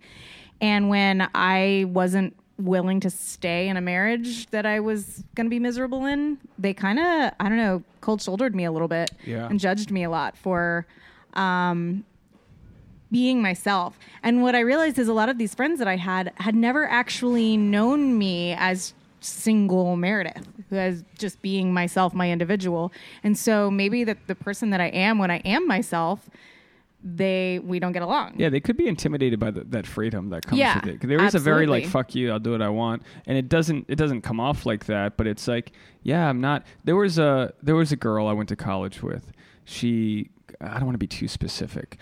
[0.60, 5.50] And when I wasn't willing to stay in a marriage that I was going to
[5.50, 9.10] be miserable in, they kind of, I don't know, cold shouldered me a little bit
[9.24, 9.46] Yeah.
[9.46, 10.86] and judged me a lot for
[11.34, 12.04] um,
[13.10, 13.98] being myself.
[14.22, 16.86] And what I realized is a lot of these friends that I had had never
[16.86, 22.92] actually known me as single Meredith, who as just being myself, my individual.
[23.22, 26.28] And so maybe that the person that I am when I am myself,
[27.02, 28.34] they we don't get along.
[28.36, 31.08] Yeah, they could be intimidated by the, that freedom that comes Yeah, with it.
[31.08, 33.86] There is a very like "fuck you," I'll do what I want, and it doesn't
[33.88, 35.16] it doesn't come off like that.
[35.16, 36.66] But it's like, yeah, I'm not.
[36.84, 39.32] There was a there was a girl I went to college with.
[39.64, 40.30] She
[40.62, 41.96] I don't want to be too specific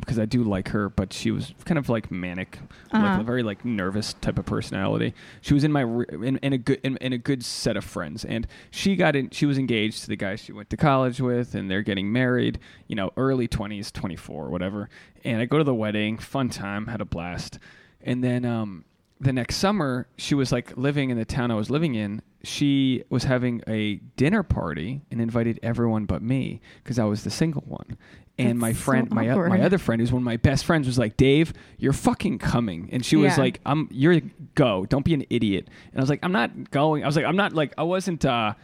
[0.00, 2.58] because I do like her, but she was kind of like manic,
[2.92, 3.20] like Uh-huh.
[3.20, 5.14] a very like nervous type of personality.
[5.40, 8.24] She was in my in, in a good in, in a good set of friends,
[8.24, 9.30] and she got in.
[9.30, 12.58] She was engaged to the guy she went to college with, and they're getting married.
[12.86, 14.90] You know, early twenties, twenty four, whatever.
[15.24, 17.58] And I go to the wedding, fun time, had a blast,
[18.02, 18.84] and then um,
[19.20, 22.20] the next summer she was like living in the town I was living in.
[22.44, 27.30] She was having a dinner party and invited everyone but me because I was the
[27.30, 27.96] single one.
[28.38, 30.64] And That's my so friend, my o- my other friend, who's one of my best
[30.64, 33.42] friends, was like, "Dave, you're fucking coming," and she was Yeah.
[33.44, 34.20] like, "I'm, you're
[34.54, 34.86] go.
[34.86, 37.36] Don't be an idiot." And I was like, "I'm not going." I was like, "I'm
[37.36, 38.24] not like I wasn't.
[38.24, 38.54] uh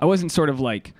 [0.00, 0.94] I wasn't sort of like."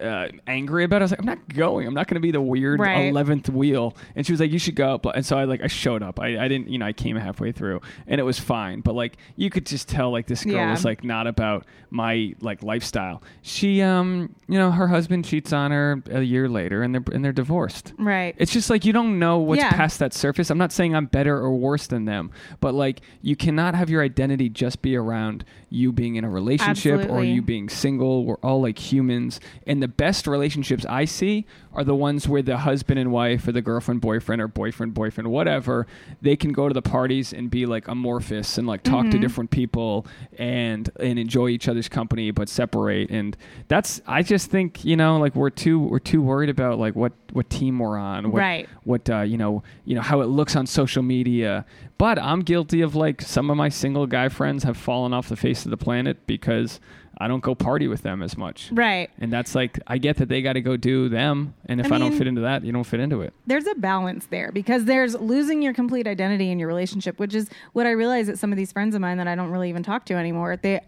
[0.00, 1.00] Uh, angry about it.
[1.02, 1.86] I was like, I'm not going.
[1.86, 3.08] I'm not going to be the weird Right.
[3.10, 3.94] eleventh wheel.
[4.16, 4.98] And she was like, you should go.
[5.14, 6.18] And so I like I showed up.
[6.20, 8.80] I, I didn't, you know, I came halfway through, and it was fine.
[8.80, 10.70] But like you could just tell like this girl Yeah.
[10.70, 13.22] was like not about my like lifestyle.
[13.42, 17.22] She, um, you know, her husband cheats on her a year later, and they're and
[17.22, 17.92] they're divorced.
[17.98, 18.34] Right.
[18.38, 19.70] It's just like you don't know what's Yeah.
[19.72, 20.48] past that surface.
[20.50, 24.02] I'm not saying I'm better or worse than them, but like you cannot have your
[24.02, 27.30] identity just be around you being in a relationship or Absolutely.
[27.32, 28.24] you being single.
[28.24, 29.40] We're all like humans.
[29.66, 33.52] And the best relationships I see are the ones where the husband and wife or
[33.52, 35.86] the girlfriend, boyfriend, or boyfriend, boyfriend, whatever,
[36.22, 39.10] they can go to the parties and be like amorphous and like talk Mm-hmm.
[39.10, 40.06] to different people
[40.36, 43.10] and and enjoy each other's company but separate.
[43.10, 43.36] And
[43.68, 47.12] that's I just think, you know, like we're too we're too worried about like what
[47.32, 48.68] what team we're on, what Right.
[48.84, 51.64] what uh, you know you know how it looks on social media
[51.98, 55.36] but i'm guilty of like some of my single guy friends have fallen off the
[55.36, 56.80] face of the planet because
[57.18, 59.10] i don't go party with them as much right.
[59.18, 61.96] and that's like i get that they got to go do them and if I
[61.96, 64.84] I, don't fit into that you don't fit into it there's a balance there because
[64.84, 68.52] there's losing your complete identity in your relationship, which is what I realized that some
[68.52, 70.80] of these friends of mine that I don't really even talk to anymore, they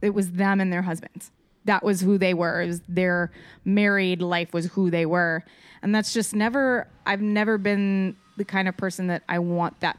[0.00, 1.30] it was them and their husbands.
[1.64, 2.62] That was who they were.
[2.62, 3.30] It was their
[3.64, 5.44] married life was who they were.
[5.82, 9.98] And that's just never I've never been the kind of person that I want that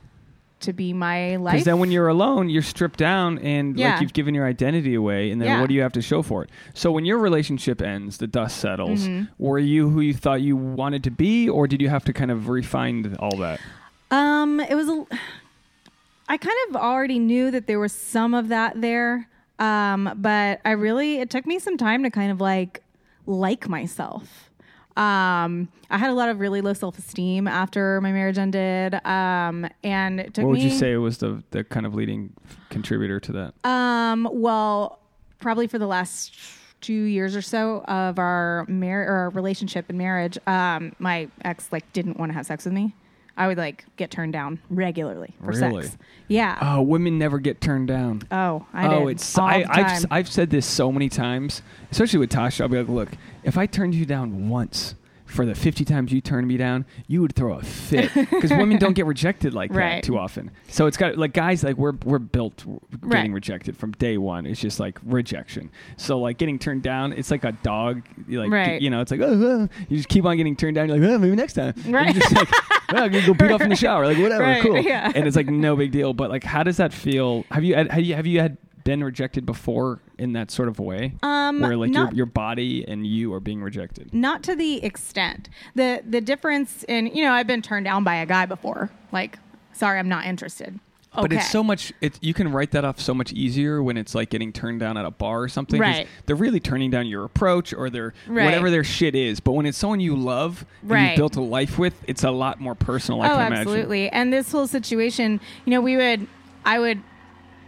[0.61, 1.53] to be my life.
[1.53, 5.31] because then when you're alone you're stripped down and like you've given your identity away
[5.31, 5.59] and then Yeah.
[5.61, 8.57] what do you have to show for it so when your relationship ends the dust
[8.57, 9.25] settles Mm-hmm.
[9.37, 12.31] were you who you thought you wanted to be or did you have to kind
[12.31, 13.59] of refine all that
[14.11, 15.05] Um, it was a.
[16.27, 20.71] I kind of already knew that there was some of that there, um, but I
[20.71, 22.83] really it took me some time to kind of like
[23.25, 24.48] like myself.
[24.99, 28.93] Um, I had a lot of really low self esteem after my marriage ended.
[29.05, 30.65] Um, and it took What would me.
[30.65, 32.33] you say was the the kind of leading
[32.69, 33.53] contributor to that?
[33.69, 34.99] Um, well,
[35.39, 36.35] probably for the last
[36.81, 41.69] two years or so of our mar- or our relationship and marriage, um, my ex
[41.71, 42.93] like didn't want to have sex with me.
[43.39, 45.83] I would like get turned down regularly for Really?
[45.83, 45.97] sex.
[46.27, 46.57] Yeah.
[46.61, 48.21] Oh, women never get turned down.
[48.31, 49.11] oh, I oh, did.
[49.15, 50.05] it's all I, the I've time.
[50.11, 52.61] I've said this so many times, especially with Tasha.
[52.61, 53.09] I'll be like, look,
[53.43, 54.95] if I turned you down once
[55.29, 58.77] for the fifty times you turned me down, you would throw a fit because women
[58.79, 60.51] don't get rejected like that too often.
[60.67, 62.57] So it's got like guys like we're we're built
[63.01, 63.31] getting Right.
[63.31, 64.45] rejected from day one.
[64.45, 65.69] It's just like rejection.
[65.97, 68.01] So like getting turned down, it's like a dog.
[68.27, 68.81] You like Right.
[68.81, 69.69] you know, it's like oh, oh.
[69.87, 70.89] you just keep on getting turned down.
[70.89, 71.73] You're like oh, maybe next time.
[71.87, 72.13] Right.
[72.15, 72.51] you're just like
[72.91, 74.05] well, I'm gonna go beat off in the shower.
[74.07, 74.79] Like whatever, Right, cool.
[74.79, 75.11] yeah.
[75.13, 76.13] And it's like no big deal.
[76.13, 77.45] But like, how does that feel?
[77.51, 80.79] Have you had, have you have you had been rejected before in that sort of
[80.79, 84.13] way, Um, where like not- your your body and you are being rejected?
[84.13, 88.15] not to the extent the the difference in you know I've been turned down by
[88.15, 88.89] a guy before.
[89.11, 89.39] Like,
[89.73, 90.79] sorry, I'm not interested.
[91.11, 91.21] Okay.
[91.23, 91.91] But it's so much.
[92.01, 94.95] It, you can write that off so much easier when it's like getting turned down
[94.95, 95.81] at a bar or something.
[95.81, 96.07] Right.
[96.27, 98.45] They're really turning down your approach or their Right.
[98.45, 99.39] whatever their shit is.
[99.39, 101.11] But when it's someone you love and Right.
[101.11, 103.23] you built a life with, it's a lot more personal.
[103.23, 103.67] I oh, can imagine.
[103.67, 104.09] absolutely.
[104.09, 106.27] And this whole situation, you know, we would,
[106.63, 107.01] I would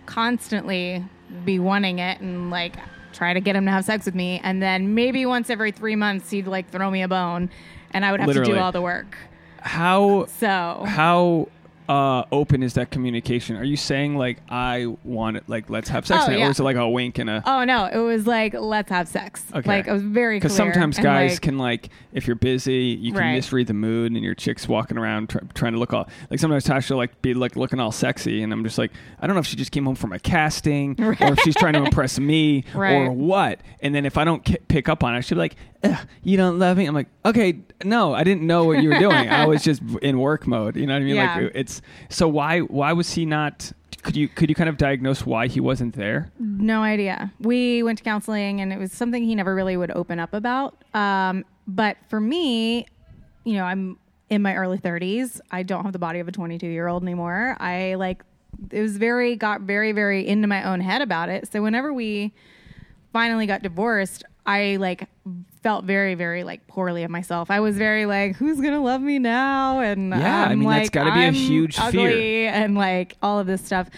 [0.05, 1.03] constantly
[1.45, 2.75] be wanting it and like
[3.13, 5.95] try to get him to have sex with me, and then maybe once every three
[5.95, 7.49] months he'd like throw me a bone,
[7.91, 9.17] and I would have to do all the work.
[9.61, 11.49] How So how
[11.89, 13.55] uh, open is that communication?
[13.57, 16.47] Are you saying like I want it, like let's have sex, Oh, yeah.
[16.47, 17.43] or is it like a wink and a?
[17.45, 17.85] Oh no!
[17.85, 19.43] It was like let's have sex.
[19.53, 19.67] Okay.
[19.67, 20.47] Like it was very clear.
[20.49, 23.35] Because sometimes guys like, can like, if you're busy, you can Right.
[23.35, 26.39] misread the mood, and your chick's walking around try, trying to look all like.
[26.39, 29.41] Sometimes Tasha like be like looking all sexy, and I'm just like, I don't know
[29.41, 32.63] if she just came home from a casting, or if she's trying to impress me,
[32.75, 33.59] or what.
[33.81, 35.55] And then if I don't ki- pick up on it, she'll be like,
[36.23, 39.29] "You don't love me." I'm like, "Okay, no, I didn't know what you were doing.
[39.29, 41.15] I was just in work mode." You know what I mean?
[41.15, 41.39] Yeah.
[41.39, 43.71] Like it's so why why was he not?
[44.03, 46.31] Could you could you kind of diagnose why he wasn't there?
[46.39, 47.31] No idea.
[47.39, 50.83] We went to counseling, and it was something he never really would open up about.
[50.93, 52.87] Um, but for me,
[53.43, 53.97] you know, I'm
[54.29, 55.41] in my early 30s.
[55.51, 57.57] I don't have the body of a 22 year old anymore.
[57.59, 58.23] I like
[58.71, 61.51] it was very got very very into my own head about it.
[61.51, 62.33] So whenever we
[63.13, 65.07] finally got divorced, I like
[65.63, 67.51] felt very very like poorly of myself.
[67.51, 69.79] I was very like, who's gonna love me now?
[69.79, 72.49] And Yeah, I I'm mean, that's like, gotta be a I'm huge fear.
[72.51, 73.89] and like all of this stuff.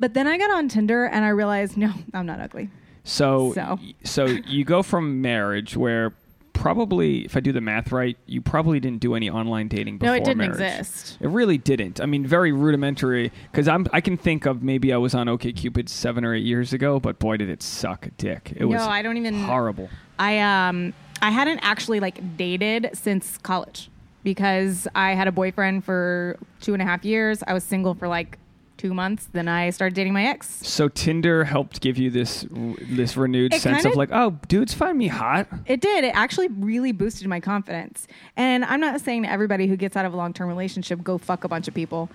[0.00, 2.70] But then I got on Tinder and I realized, no, I'm not ugly.
[3.04, 3.78] So, So.
[4.04, 6.12] so you go from marriage where
[6.58, 10.12] probably, if I do the math right, you probably didn't do any online dating before
[10.14, 10.54] No, it didn't marriage.
[10.78, 11.16] exist.
[11.20, 12.00] It really didn't.
[12.00, 13.30] I mean, very rudimentary.
[13.50, 16.72] Because I'm, I can think of maybe I was on OkCupid seven or eight years
[16.72, 18.52] ago, but boy, did it suck a dick.
[18.56, 19.88] It No, was I don't even- horrible.
[20.18, 20.92] I um
[21.22, 23.88] I hadn't actually like dated since college
[24.24, 27.42] because I had a boyfriend for two and a half years.
[27.46, 28.36] I was single for like
[28.78, 29.28] two months.
[29.32, 30.48] Then I started dating my ex.
[30.66, 34.72] So Tinder helped give you this this renewed It sense kinda- of like, oh, dudes
[34.72, 35.48] find me hot.
[35.66, 36.04] It did.
[36.04, 38.06] It actually really boosted my confidence.
[38.36, 41.18] And I'm not saying to everybody who gets out of a long term relationship go
[41.18, 42.08] fuck a bunch of people,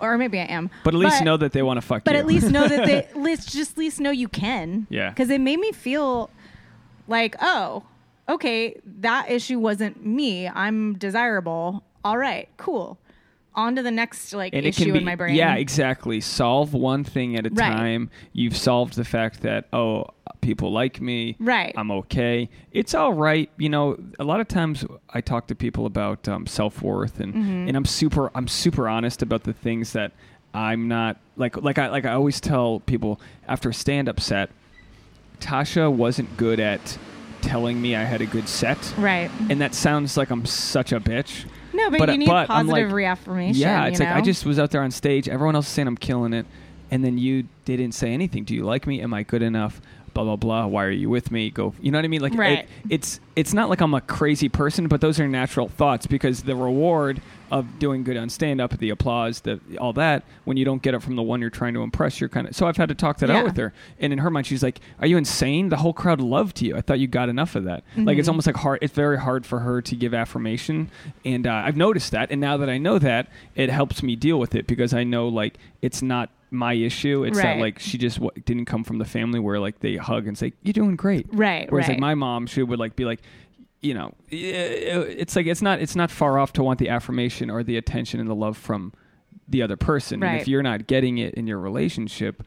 [0.00, 0.70] or maybe I am.
[0.84, 2.04] But at least know that they want to fuck you.
[2.04, 2.20] But you.
[2.20, 4.86] at least know that they let's just at least know you can.
[4.88, 5.10] Yeah.
[5.10, 6.30] Because it made me feel
[7.08, 7.82] like, oh,
[8.28, 10.48] okay, that issue wasn't me.
[10.48, 11.82] I'm desirable.
[12.04, 12.98] All right, cool.
[13.56, 15.34] On to the next like and issue be in my brain.
[15.36, 17.70] yeah exactly solve one thing at a Right.
[17.72, 20.06] time you've solved the fact that oh
[20.40, 21.72] people like me Right.
[21.76, 25.86] i'm okay it's all right you know a lot of times i talk to people
[25.86, 27.68] about um, self-worth and Mm-hmm.
[27.68, 30.10] and i'm super i'm super honest about the things that
[30.52, 34.50] i'm not like like i like i always tell people after a stand-up set
[35.40, 36.98] tasha wasn't good at
[37.40, 39.30] telling me i had a good set Right.
[39.50, 42.88] and that sounds like i'm such a bitch No, but, But- you need but positive
[42.88, 43.60] like- reaffirmation.
[43.60, 45.28] yeah, it's like I just was out there on stage.
[45.28, 46.46] Everyone else is saying I'm killing it,
[46.94, 48.44] and then you didn't say anything.
[48.44, 49.00] Do you like me?
[49.00, 49.80] Am I good enough?
[50.14, 50.66] Blah blah blah.
[50.66, 51.50] Why are you with me?
[51.50, 51.74] Go.
[51.82, 52.20] You know what I mean?
[52.20, 52.60] Like, Right.
[52.60, 56.44] it, it's it's not like I'm a crazy person, but those are natural thoughts because
[56.44, 60.64] the reward of doing good on stand up, the applause, the all that, when you
[60.64, 62.54] don't get it from the one you're trying to impress, you're kind of.
[62.54, 63.38] So I've had to talk that Yeah.
[63.38, 65.68] out with her, and in her mind, she's like, "Are you insane?
[65.70, 66.76] The whole crowd loved you.
[66.76, 67.82] I thought you got enough of that.
[67.96, 68.18] Like Mm-hmm.
[68.20, 68.78] it's almost like hard.
[68.82, 70.90] It's very hard for her to give affirmation,
[71.24, 72.30] and uh, I've noticed that.
[72.30, 73.26] And now that I know that,
[73.56, 77.24] it helps me deal with it because I know like it's not my issue.
[77.24, 77.56] It's Right.
[77.56, 80.36] not like she just w- didn't come from the family where like they hug and
[80.38, 81.26] say you're doing great.
[81.32, 82.00] Right, Whereas like right.
[82.00, 83.20] my mom, she would like be like.
[83.82, 87.50] You know, eh, it's like it's not it's not far off to want the affirmation
[87.50, 88.94] or the attention and the love from
[89.46, 90.22] the other person.
[90.22, 90.48] And if Right.
[90.48, 92.42] you're not getting it in your relationship,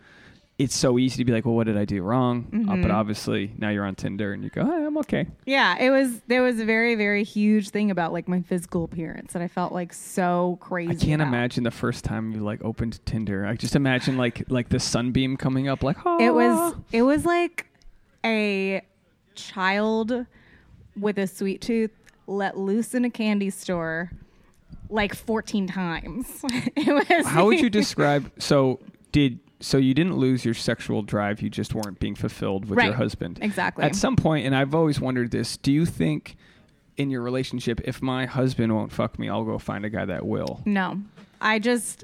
[0.60, 2.48] it's so easy to be like, well, what did I do wrong?
[2.52, 2.82] Uh, Mm-hmm.
[2.82, 5.28] but obviously now you're on Tinder and you go, hey, I'm okay.
[5.46, 9.34] Yeah, it was there was a very very huge thing about like my physical appearance
[9.34, 10.91] that I felt like so crazy.
[10.91, 11.28] I can't about.
[11.28, 13.46] imagine the first time you like opened Tinder.
[13.46, 16.17] I just imagine like like the sunbeam coming up, like oh.
[16.20, 17.67] It was it was like
[18.26, 18.82] a
[19.36, 20.26] child
[21.00, 21.91] with a sweet tooth
[22.26, 24.12] let loose in a candy store
[24.89, 26.28] like 14 times.
[26.76, 28.32] it was How would you describe?
[28.39, 28.80] So
[29.12, 31.41] did so you didn't lose your sexual drive?
[31.41, 33.39] You just weren't being fulfilled with your husband.
[33.41, 33.84] Exactly.
[33.84, 36.36] At some point, and I've always wondered this: Do you think
[36.98, 40.26] in your relationship, if my husband won't fuck me, I'll go find a guy that
[40.26, 40.62] will?
[40.65, 41.02] No.
[41.39, 42.04] I just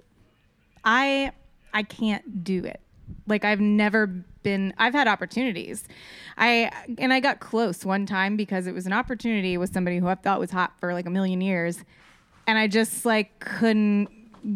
[0.83, 1.31] I
[1.73, 2.79] I can't do it.
[3.27, 4.07] Like I've never
[4.43, 5.83] been I've had opportunities.
[6.37, 10.07] I and I got close one time because it was an opportunity with somebody who
[10.07, 11.83] I thought was hot for like a million years
[12.47, 14.09] and I just like couldn't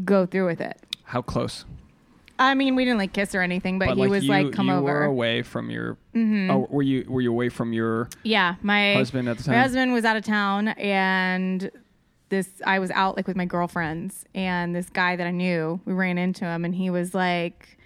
[0.05, 0.77] go through with it.
[1.03, 1.65] How close?
[2.39, 4.67] I mean, we didn't like kiss or anything, but, But he was you, like come
[4.67, 4.83] you over.
[4.83, 5.97] were away from your.
[6.15, 6.51] Mm-hmm.
[6.51, 9.55] Oh, were you were you away from your Yeah, my husband at the time.
[9.55, 11.71] My husband was out of town, and
[12.29, 15.93] this I was out like with my girlfriends, and this guy that I knew, we
[15.93, 17.77] ran into him, and he was like,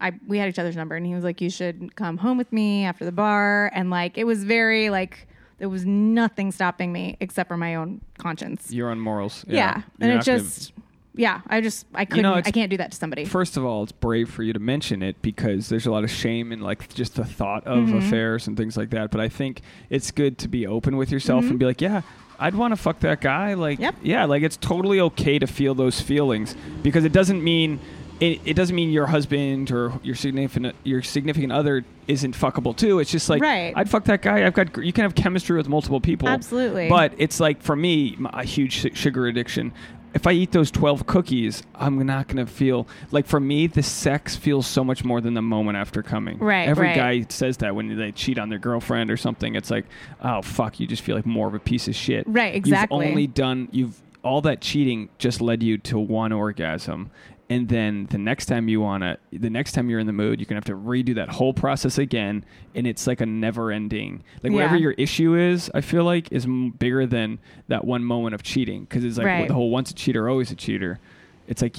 [0.00, 2.52] I we had each other's number, and he was like, you should come home with
[2.52, 5.26] me after the bar, and like it was very like
[5.58, 8.70] there was nothing stopping me except for my own conscience.
[8.70, 9.44] your own morals?
[9.48, 10.72] Yeah, You're and it not gonna- just.
[11.14, 13.24] Yeah, I just I couldn't know, I can't do that to somebody.
[13.24, 16.10] First of all, it's brave for you to mention it because there's a lot of
[16.10, 17.98] shame in like just the thought of Mm-hmm.
[17.98, 19.10] affairs and things like that.
[19.10, 22.02] But I think it's good to be open with yourself and be like, yeah,
[22.38, 23.54] I'd want to fuck that guy.
[23.54, 23.82] Like, Mm-hmm.
[23.84, 23.94] Yep.
[24.02, 27.80] yeah, like it's totally okay to feel those feelings because it doesn't mean
[28.20, 32.98] it, it doesn't mean your husband or your significant your significant other isn't fuckable too.
[32.98, 33.72] It's just like Right.
[33.76, 34.44] I'd fuck that guy.
[34.46, 36.28] I've got you can have chemistry with multiple people.
[36.28, 36.88] Absolutely.
[36.88, 39.72] But it's like for me, a huge sugar addiction.
[40.14, 43.82] If I eat those 12 cookies, I'm not going to feel like for me, the
[43.82, 46.38] sex feels so much more than the moment after coming.
[46.38, 46.96] Right, Every right.
[46.96, 49.54] guy says that when they cheat on their girlfriend or something.
[49.54, 49.86] It's like,
[50.20, 52.24] oh, fuck, you just feel like more of a piece of shit.
[52.26, 52.98] Right, exactly.
[52.98, 57.10] You've only done, you've, all that cheating just led you to one orgasm.
[57.50, 60.38] And then the next time you want to, the next time you're in the mood,
[60.38, 62.44] you're going to have to redo that whole process again.
[62.74, 66.44] And it's like a never ending, like whatever your issue is, I feel like is
[66.44, 68.86] m- bigger than that one moment of cheating.
[68.86, 69.48] Cause it's like Right.
[69.48, 71.00] the whole once a cheater, always a cheater.
[71.46, 71.76] It's like,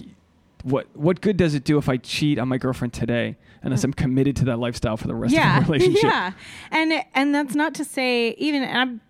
[0.63, 3.37] what, what good does it do if I cheat on my girlfriend today?
[3.61, 6.03] Unless I'm committed to that lifestyle for the rest yeah, of the relationship.
[6.03, 6.31] Yeah,
[6.71, 9.01] and and that's not to say even and I'm.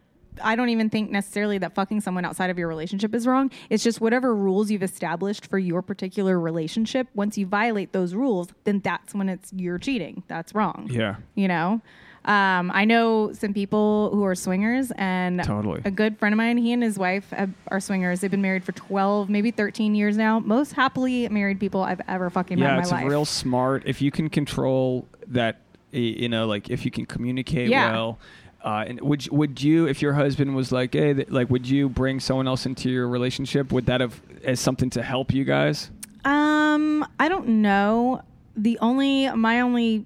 [0.42, 3.52] I don't even think necessarily that fucking someone outside of your relationship is wrong.
[3.70, 7.08] It's just whatever rules you've established for your particular relationship.
[7.14, 10.24] Once you violate those rules, then that's when it's you're cheating.
[10.28, 10.88] That's wrong.
[10.92, 11.16] Yeah.
[11.36, 11.82] You know,
[12.26, 15.82] um, I know some people who are swingers, and Totally.
[15.86, 18.20] a good friend of mine, he and his wife have, are swingers.
[18.20, 20.40] They've been married for twelve, maybe thirteen years now.
[20.40, 24.02] Most happily married people I've ever fucking met yeah, in my it's real smart if
[24.02, 25.62] you can control that.
[25.92, 27.92] You know, like if you can communicate Yeah.
[27.92, 28.20] well.
[28.64, 31.88] Uh, and would would you, if your husband was like, hey, th- like, would you
[31.88, 33.72] bring someone else into your relationship?
[33.72, 35.90] Would that have as something to help you guys?
[36.26, 38.22] Um, I don't know.
[38.58, 40.06] The only my only,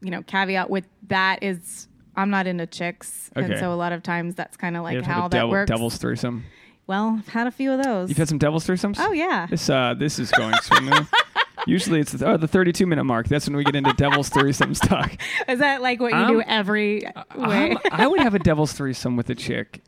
[0.00, 4.02] you know, caveat with that is I'm not into chicks, and so a lot of
[4.04, 5.68] times that's kind of like how that devil, works.
[5.68, 6.44] devil's threesome.
[6.86, 8.08] Well, I've had a few of those.
[8.08, 8.96] You've had some devil's threesomes.
[8.98, 9.46] oh yeah.
[9.50, 11.06] This uh, this is going swimmingly.
[11.66, 13.28] Usually it's the, oh, the 32 minute mark.
[13.28, 15.16] That's when we get into devil's threesomes talk.
[15.48, 17.00] Is that like what you I'm- do every
[17.36, 17.70] way?
[17.70, 19.80] I'm- I would have a devil's threesome with a chick.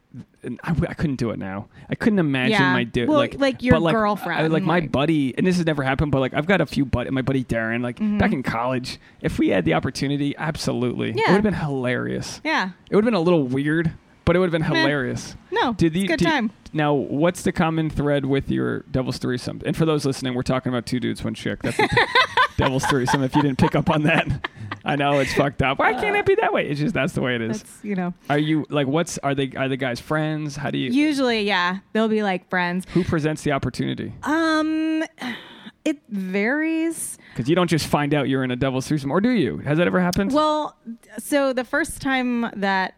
[0.42, 1.68] And I, w- I couldn't do it now.
[1.88, 2.72] I couldn't imagine Yeah.
[2.74, 5.46] my dude Well, like like your but, like, girlfriend, I- like my like- buddy, and
[5.46, 7.96] this has never happened, but like I've got a few buddy, my buddy Darren, like
[7.96, 8.18] Mm-hmm.
[8.18, 8.98] back in college.
[9.22, 11.22] If we had the opportunity, absolutely, it Yeah.
[11.28, 12.40] would have been hilarious.
[12.44, 12.70] yeah.
[12.90, 13.92] It would have been a little weird,
[14.24, 15.36] but it would have been hilarious.
[15.50, 15.72] No.
[15.74, 16.50] Did the, good did- time.
[16.74, 19.60] Now, what's the common thread with your devil's threesome?
[19.66, 21.60] And for those listening, we're talking about two dudes, one chick.
[21.62, 22.06] That's the
[22.56, 23.22] devil's threesome.
[23.22, 24.48] If you didn't pick up on that,
[24.84, 25.78] I know it's fucked up.
[25.78, 26.66] Why can't it be that way?
[26.66, 27.62] It's just that's the way it is.
[27.62, 28.14] That's you know.
[28.30, 30.56] Are you like what's are they are the guys friends?
[30.56, 32.86] How do you Usually, yeah, they'll be like friends.
[32.94, 34.14] who presents the opportunity?
[34.22, 35.04] Um,
[35.84, 37.18] it varies.
[37.34, 39.58] Because you don't just find out you're in a devil's threesome, or do you?
[39.58, 40.32] Has that ever happened?
[40.32, 40.76] Well,
[41.18, 42.94] so the first time that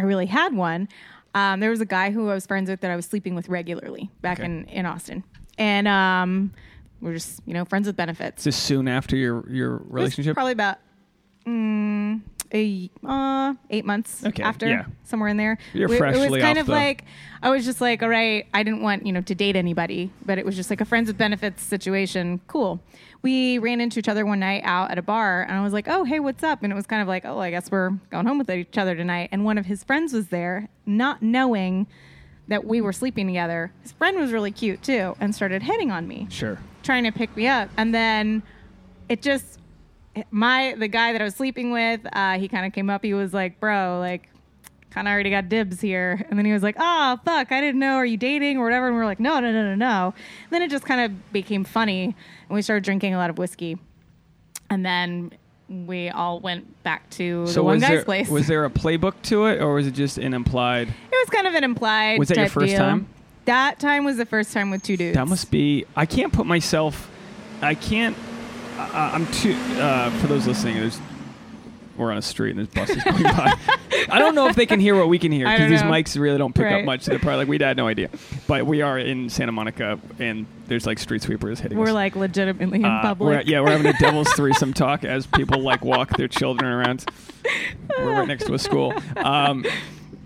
[0.00, 0.88] I really had one,
[1.34, 3.48] um, there was a guy who I was friends with that I was sleeping with
[3.48, 4.46] regularly back Okay.
[4.46, 5.22] in, in Austin.
[5.58, 6.52] And um,
[7.00, 8.44] we're just, you know, friends with benefits.
[8.44, 10.34] This soon after your your relationship?
[10.34, 10.78] Probably about
[11.46, 12.20] mm,
[12.52, 14.84] a, uh, eight months Okay, after, yeah.
[15.04, 15.58] somewhere in there.
[15.72, 17.04] You're We- It was kind off of the- like,
[17.42, 20.38] I was just like, all right, I didn't want, you know, to date anybody, but
[20.38, 22.40] it was just like a friends with benefits situation.
[22.46, 22.80] Cool.
[23.22, 25.86] We ran into each other one night out at a bar, and I was like,
[25.88, 26.62] oh, hey, what's up?
[26.62, 28.94] And it was kind of like, oh, I guess we're going home with each other
[28.96, 29.28] tonight.
[29.30, 31.86] And one of his friends was there, not knowing
[32.48, 33.72] that we were sleeping together.
[33.82, 36.58] His friend was really cute too, and started hitting on me sure.
[36.82, 38.42] trying to pick me up and then
[39.08, 39.59] it just
[40.30, 43.04] my the guy that I was sleeping with, uh, he kind of came up.
[43.04, 44.28] He was like, "Bro, like."
[44.90, 47.78] Kind of already got dibs here, and then he was like, "Oh fuck, I didn't
[47.78, 47.94] know.
[47.94, 50.50] Are you dating or whatever?" And we are like, "No, no, no, no, no." And
[50.50, 52.14] then it just kind of became funny, and
[52.48, 53.78] we started drinking a lot of whiskey,
[54.68, 55.30] and then
[55.68, 58.28] we all went back to the one guy's there, place.
[58.28, 60.88] was there a playbook to it, or was it just an implied?
[60.88, 62.18] It was kind of an implied.
[62.18, 62.78] Was that your first deal.
[62.78, 63.08] time?
[63.44, 65.16] That time was the first time with two dudes.
[65.16, 65.84] That must be.
[65.94, 67.08] I can't put myself.
[67.62, 68.16] I can't.
[68.92, 69.54] Uh, I'm too.
[69.78, 71.00] Uh, for those listening, there's.
[71.96, 73.52] We're on a street and there's buses going by.
[74.08, 75.90] I don't know if they can hear what we can hear because these know.
[75.90, 76.84] mics really don't pick up Right.
[76.86, 77.04] much.
[77.04, 78.08] They're probably like we had no idea,
[78.46, 81.92] but we are in Santa Monica and there's like street sweepers hitting We're us.
[81.92, 83.28] like legitimately in Uh, public.
[83.28, 87.04] we're- yeah, we're having a devil's threesome talk as people like walk their children around.
[87.98, 88.94] We're right next to a school.
[89.18, 89.66] Um,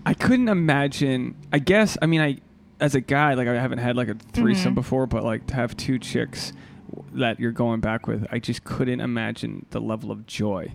[0.05, 1.35] I couldn't imagine.
[1.51, 1.97] I guess.
[2.01, 2.37] I mean, I
[2.79, 4.75] as a guy, like I haven't had like a threesome Mhm.
[4.75, 6.53] before, but like to have two chicks
[7.13, 10.73] that you're going back with, I just couldn't imagine the level of joy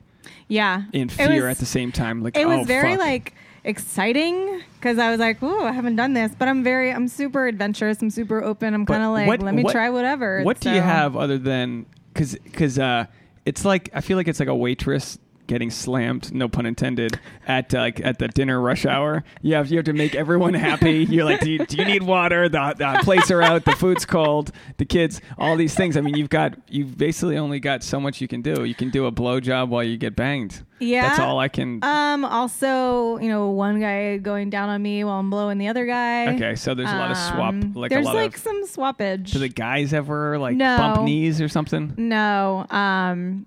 [0.49, 0.83] yeah.
[0.93, 2.23] and fear was- at the same time.
[2.23, 3.01] Like It was oh, very fuck.
[3.01, 7.09] like exciting because I was like, "Ooh, I haven't done this," but I'm very, I'm
[7.09, 8.01] super adventurous.
[8.03, 8.75] I'm super open.
[8.75, 11.39] I'm kind of like, what- "Let me what- try whatever." What do you have other
[11.39, 13.07] than because because uh,
[13.45, 15.19] it's like I feel like it's like a waitress
[15.51, 19.25] getting slammed, no pun intended, at uh, like at the dinner rush hour.
[19.43, 21.05] You have you have to make everyone happy.
[21.11, 22.49] You're like, do you, do you need water?
[22.49, 23.65] The, the plates are out.
[23.65, 24.53] The food's cold.
[24.79, 25.97] The kids, all these things.
[25.97, 28.65] I mean, you've got you've basically only got so much you can do.
[28.65, 30.63] You can do a blowjob while you get banged.
[30.79, 31.09] Yeah.
[31.09, 31.81] that's all I can.
[31.83, 32.25] Um.
[32.25, 36.35] Also, you know, one guy going down on me while I'm blowing the other guy.
[36.37, 37.51] okay, so there's a lot of swap.
[37.55, 39.33] Um, Like there's a lot like some swappage.
[39.33, 40.77] Do the guys ever like No.
[40.79, 41.93] bump knees or something?
[41.99, 42.67] no.
[42.71, 43.47] Um.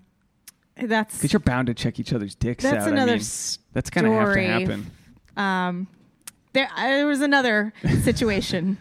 [0.75, 2.91] That's Because you're bound to check each other's dicks that's out.
[2.91, 3.25] another I mean,
[3.73, 4.91] that's gonna have to happen.
[5.37, 5.87] um.
[6.53, 8.77] There, uh, there was another situation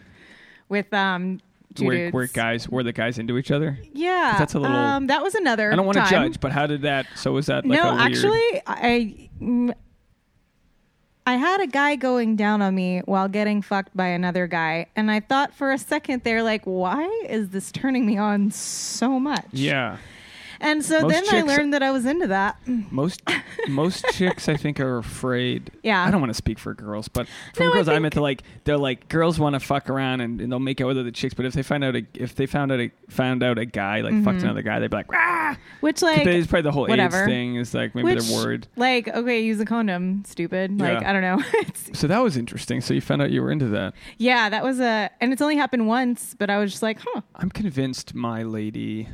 [0.69, 1.39] with um.
[1.75, 2.13] Two where, dudes.
[2.13, 5.33] where guys were the guys into each other Yeah, That's a little- Um, that was
[5.33, 5.73] another.
[5.73, 8.61] i don't want to judge but how did that so was that like no, actually,
[8.67, 9.73] I mm,
[11.25, 15.09] I had a guy going down on me while getting fucked by another guy, and
[15.09, 19.45] I thought for a second they're like, "Why is this turning me on so much?"
[19.51, 19.97] yeah
[20.63, 22.57] And so Most then I learned that I was into that.
[22.91, 23.21] most
[23.69, 26.03] most chicks i think are afraid Yeah.
[26.05, 28.21] i don't want to speak for girls but from No, girls i think- meant to
[28.21, 31.11] like they're like girls want to fuck around and, and they'll make out with other
[31.11, 33.65] chicks but if they find out a, if they found out a found out a
[33.65, 36.05] guy like fucked another guy they'd be like ah Which Mm-hmm.
[36.17, 37.19] like it's probably the whole whatever.
[37.19, 40.79] AIDS thing is like maybe which, they're worried Like, okay, use a condom, stupid.
[40.79, 41.09] Like, Yeah.
[41.09, 41.43] I don't know.
[41.93, 44.79] so that was interesting so you found out you were into that yeah, that was
[44.79, 47.21] a, and it's only happened once, but I was just like, huh.
[47.35, 49.07] i'm convinced my lady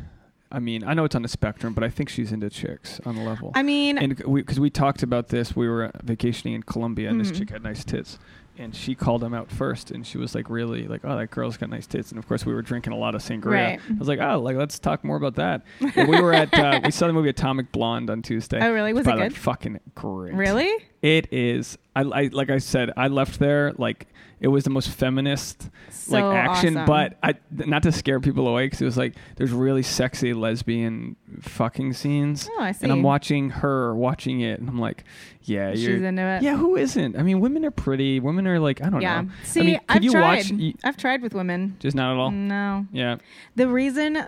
[0.51, 3.15] i mean i know it's on the spectrum but i think she's into chicks on
[3.17, 7.09] a level I mean, and because we talked about this we were vacationing in colombia
[7.09, 7.37] and this Mhm.
[7.37, 8.17] chick had nice tits
[8.57, 11.55] and she called him out first and she was like really like oh that girl's
[11.55, 13.79] got nice tits and of course we were drinking a lot of sangria Right.
[13.89, 15.61] i was like oh like let's talk more about that
[15.95, 18.91] and we were at uh, we saw the movie atomic blonde on tuesday Oh, really?
[18.93, 19.35] Was it good?
[19.35, 20.71] fucking great really?
[21.01, 24.07] it is I, I like i said i left there like
[24.41, 26.85] it was the most feminist So like action awesome.
[26.85, 31.15] but I, not to scare people away because it was like there's really sexy lesbian
[31.41, 32.83] fucking scenes Oh, I see.
[32.85, 35.03] and i'm watching her watching it and i'm like
[35.43, 36.41] yeah She's into it.
[36.41, 38.99] yeah who isn't i mean women are pretty women are like i don't know.
[39.01, 39.21] Yeah.
[39.21, 40.35] know See, I mean, could have you tried.
[40.37, 41.75] watch you, I've tried with women.
[41.79, 42.85] just not at all No.
[42.91, 43.17] yeah
[43.55, 44.25] The reason,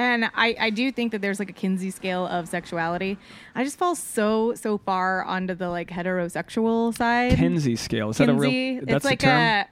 [0.00, 3.18] and I, I do think that there's like a Kinsey scale of sexuality.
[3.54, 7.36] I just fall so, so far onto the like heterosexual side.
[7.36, 9.66] Kinsey scale is that a real that's it's like term a,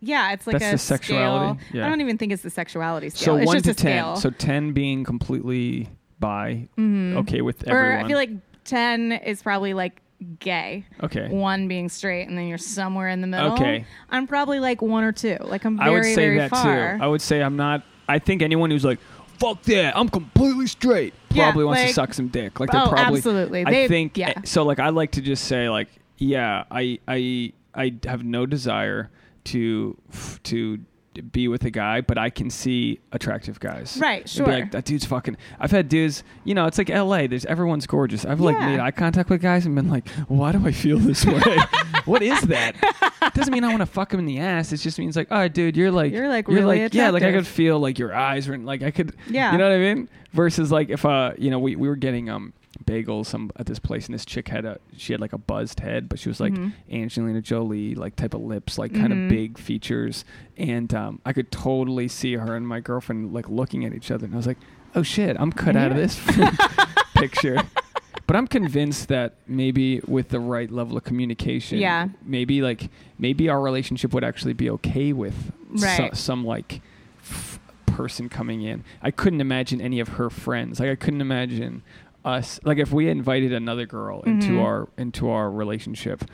[0.00, 1.58] yeah, it's like That's a the sexuality?
[1.58, 1.78] Scale.
[1.80, 1.86] Yeah.
[1.86, 3.36] I don't even think it's the sexuality so scale.
[3.38, 4.16] it's one just to a ten scale.
[4.16, 5.88] so 10 being completely
[6.20, 7.16] bi mm-hmm.
[7.18, 8.00] okay with everyone.
[8.00, 8.30] or I feel like
[8.64, 10.00] 10 is probably like
[10.38, 10.84] gay.
[11.02, 13.52] okay One being straight, and then you're somewhere in the middle.
[13.52, 13.84] Okay.
[14.10, 15.36] I'm probably like one or two.
[15.40, 16.96] Like I'm very, I would say very that far.
[16.96, 17.02] too.
[17.02, 17.82] I would say I'm not.
[18.08, 19.00] I think anyone who's like,
[19.38, 21.14] "Fuck that," I'm completely straight.
[21.30, 22.58] Yeah, Probably wants to like- suck some dick.
[22.60, 23.18] Like they Oh, probably.
[23.18, 23.64] absolutely.
[23.66, 24.16] I They- think.
[24.16, 24.32] yeah.
[24.44, 29.10] So like, I like to just say like, yeah, I I I have no desire
[29.44, 29.96] to
[30.44, 30.78] to
[31.22, 33.98] be with a guy, but I can see attractive guys.
[34.00, 34.46] Right, sure.
[34.46, 35.36] like that dude's fucking.
[35.60, 36.22] I've had dudes.
[36.44, 37.26] You know, it's like L.A.
[37.26, 38.24] There's everyone's gorgeous.
[38.24, 38.66] I've like Yeah.
[38.70, 41.58] made eye contact with guys and been like, why do I feel this way?
[42.04, 42.74] what is that?
[43.22, 44.72] It doesn't mean I want to fuck him in the ass.
[44.72, 47.44] It just means like, oh, dude, you're like, You're, like, really yeah, like I attractive.
[47.44, 49.52] could feel like your eyes were like I could, Yeah.
[49.52, 50.08] you know what I mean.
[50.32, 52.52] Versus like if uh, you know, we we were getting um
[52.84, 55.80] bagels some at this place and this chick had a she had like a buzzed
[55.80, 56.72] head but she was like Mhm.
[56.92, 59.24] Angelina Jolie like type of lips like kind Mhm.
[59.24, 60.24] of big features
[60.56, 64.26] and um I could totally see her and my girlfriend like looking at each other
[64.26, 64.58] and I was like
[64.94, 66.20] oh shit I'm cut out of this
[67.14, 67.56] picture
[68.26, 72.08] but I'm convinced that maybe with the right level of communication Yeah.
[72.24, 76.82] maybe like maybe our relationship would actually be okay with so- some like
[77.22, 81.82] f- person coming in I couldn't imagine any of her friends like I couldn't imagine
[82.26, 84.62] us like if we invited another girl into Mhm.
[84.64, 86.24] our into our relationship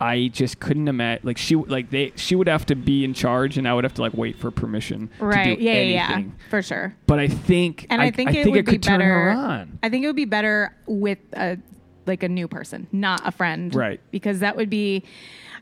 [0.00, 3.58] i just couldn't imagine like she like they she would have to be in charge
[3.58, 5.44] and i would have to like wait for permission Right.
[5.44, 6.48] to do yeah, yeah, anything yeah.
[6.50, 6.94] For sure.
[7.06, 9.68] but i think And I, think it would be could turn her better.
[9.82, 11.58] I think it would be better with a
[12.04, 13.72] like a new person, not a friend.
[13.72, 14.00] Right.
[14.10, 15.04] Because that would be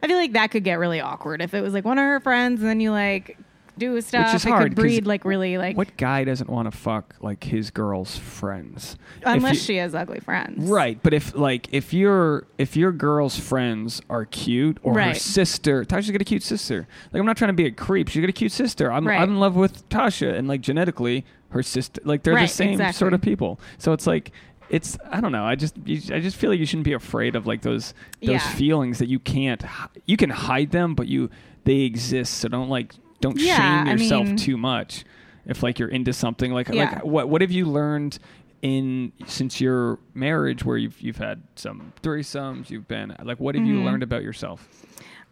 [0.03, 2.18] I feel like that could get really awkward if it was like one of her
[2.20, 3.36] friends and then you like
[3.81, 4.33] do stuff.
[4.35, 7.43] is it hard, could breed like really like what guy doesn't want to fuck like
[7.45, 10.70] his girl's friends unless you- she has ugly friends.
[10.70, 15.85] Right, but if like if your if your girl's friends are cute or her sister,
[15.85, 16.87] Tasha's got a cute sister.
[17.12, 18.09] Like I'm not trying to be a creep.
[18.09, 18.93] She's got a cute sister.
[18.93, 19.20] I'm Right.
[19.20, 22.01] I'm in love with Tasha, and like genetically, her sister.
[22.05, 22.99] Like they're the same exactly.
[22.99, 23.59] sort of people.
[23.78, 24.31] So it's like
[24.68, 25.45] it's I don't know.
[25.45, 28.31] I just you, I just feel like you shouldn't be afraid of like those those
[28.35, 28.39] Yeah.
[28.53, 29.64] feelings that you can't
[30.07, 31.28] you can hide them, but you
[31.64, 32.35] they exist.
[32.39, 35.04] So don't like don't Yeah, shame I yourself mean- too much.
[35.46, 36.84] If like you're into something like Yeah.
[36.94, 38.18] like what what have you learned
[38.62, 43.64] in since your marriage where you've you've had some threesomes you've been like what have
[43.64, 43.84] you Mhm.
[43.84, 44.68] learned about yourself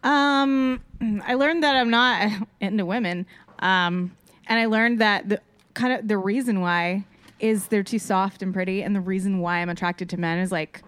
[0.03, 0.79] Um,
[1.27, 2.31] I learned that I'm not
[2.61, 3.25] into women.
[3.59, 4.11] Um,
[4.47, 5.41] and I learned that the
[5.73, 7.03] kind of the reason why
[7.39, 10.51] is they're too soft and pretty, and the reason why I'm attracted to men is
[10.51, 10.81] like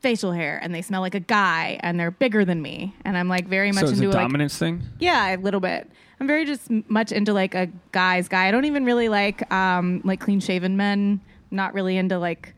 [0.00, 3.28] facial hair, and they smell like a guy, and they're bigger than me, and I'm
[3.28, 5.90] like very much so into a like dominance thing yeah, a little bit.
[6.22, 8.46] I'm very just much into like a guy's guy.
[8.46, 11.20] I don't even really like um like clean shaven men.
[11.50, 12.54] Not really into like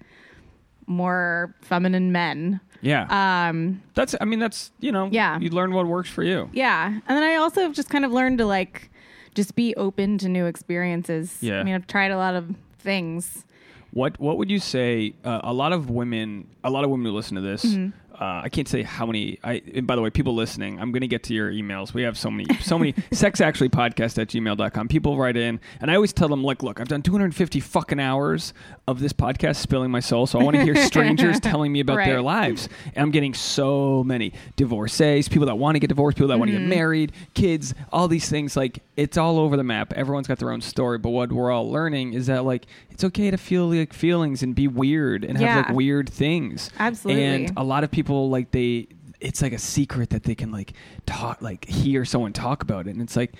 [0.87, 2.61] more feminine men.
[2.83, 5.39] yeah Um, that's i mean that's you know yeah.
[5.41, 6.89] you learn what works for you Yeah.
[6.89, 8.91] And then I also have just kind of learned to like
[9.35, 11.39] just be open to new experiences.
[11.41, 11.61] Yeah.
[11.61, 13.45] I mean, I've tried a lot of things.
[13.93, 15.15] What What would you say?
[15.25, 17.65] Uh, a lot of women, a lot of women who listen to this.
[17.65, 17.97] Mm-hmm.
[18.15, 19.39] Uh, I can't say how many.
[19.43, 21.93] I and by the way, people listening, I'm going to get to your emails.
[21.95, 22.95] We have so many, so many.
[23.12, 24.87] sex actually podcast at gmail.com.
[24.89, 28.55] People write in, and I always tell them, like, look, I've done 250 fucking hours
[28.87, 31.97] of this podcast spilling my soul, so I want to hear strangers telling me about
[31.97, 32.69] their lives.
[32.95, 36.51] And I'm getting so many divorcees, people that want to get divorced, people that want
[36.51, 36.69] to Mm-hmm.
[36.69, 38.57] get married, kids, all these things.
[38.57, 39.93] Like, it's all over the map.
[39.95, 43.30] Everyone's got their own story, but what we're all learning is that like it's okay
[43.30, 46.70] to feel like feelings and be weird and have like weird things.
[46.78, 47.24] Absolutely.
[47.24, 48.86] And a lot of people like they
[49.20, 50.72] it's like a secret that they can like
[51.07, 53.32] talk like hear someone talk about it and it's like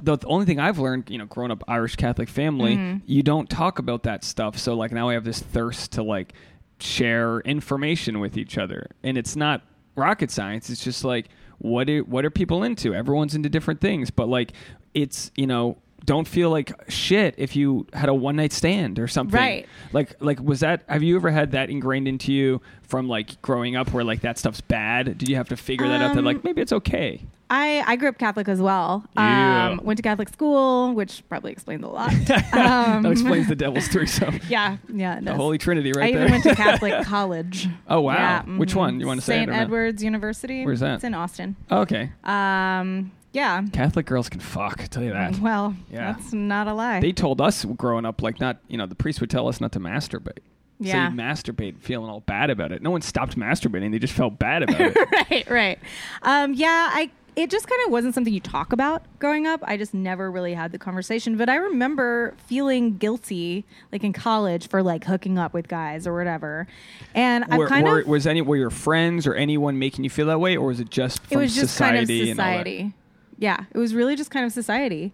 [0.00, 3.02] the, the only thing I've learned, you know, growing up Irish Catholic family, Mhm.
[3.06, 4.58] you don't talk about that stuff.
[4.58, 6.32] So like now I have this thirst to like
[6.80, 8.90] share information with each other.
[9.02, 9.62] And it's not
[9.94, 10.68] rocket science.
[10.70, 11.28] It's just like
[11.58, 12.94] what are, what are people into?
[12.94, 14.52] Everyone's into different things, but like
[14.94, 19.08] it's, you know, don't feel like shit if you had a one night stand or
[19.08, 19.38] something.
[19.38, 19.66] Right.
[19.92, 23.76] Like like was that have you ever had that ingrained into you from like growing
[23.76, 25.18] up where like that stuff's bad?
[25.18, 27.20] Did you have to figure that out that Um, like maybe it's okay?
[27.48, 29.04] I, I grew up Catholic as well.
[29.16, 29.68] Yeah.
[29.70, 32.10] Um, went to Catholic school, which probably explains a lot.
[32.26, 34.40] that Um, explains the devil's threesome.
[34.48, 35.20] yeah, yeah.
[35.20, 35.32] The.
[35.32, 36.20] Holy Trinity right I there.
[36.22, 37.68] even went to Catholic college.
[37.88, 38.14] Oh, wow.
[38.14, 38.76] Yeah, Which mhm.
[38.78, 39.00] one?
[39.00, 39.50] You wanna say St.
[39.50, 40.64] Edward's University.
[40.64, 40.94] Where's that?
[40.96, 41.54] It's in Austin.
[41.70, 42.10] Oh, okay.
[42.24, 43.62] Um, yeah.
[43.72, 45.38] Catholic girls can fuck, I tell you that.
[45.38, 46.12] Well, Yeah.
[46.14, 47.00] that's not a lie.
[47.00, 49.72] They told us growing up, like not, you know, the priest would tell us not
[49.72, 50.38] to masturbate.
[50.80, 51.08] Yeah.
[51.08, 52.80] So you masturbate feeling all bad about it.
[52.82, 53.92] No one stopped masturbating.
[53.92, 54.96] They just felt bad about it.
[55.30, 55.78] right, right.
[56.22, 59.60] Um, yeah, I it just kind of wasn't something you talk about growing up.
[59.62, 61.36] I just never really had the conversation.
[61.36, 66.14] But I remember feeling guilty, like in college, for like hooking up with guys or
[66.16, 66.66] whatever.
[67.14, 70.26] And I kind were- of was any were your friends or anyone making you feel
[70.28, 72.94] that way, or was it just it was just kind of society
[73.40, 73.62] and all that?
[73.62, 73.70] society.
[73.72, 75.12] Yeah, it was really just kind of society.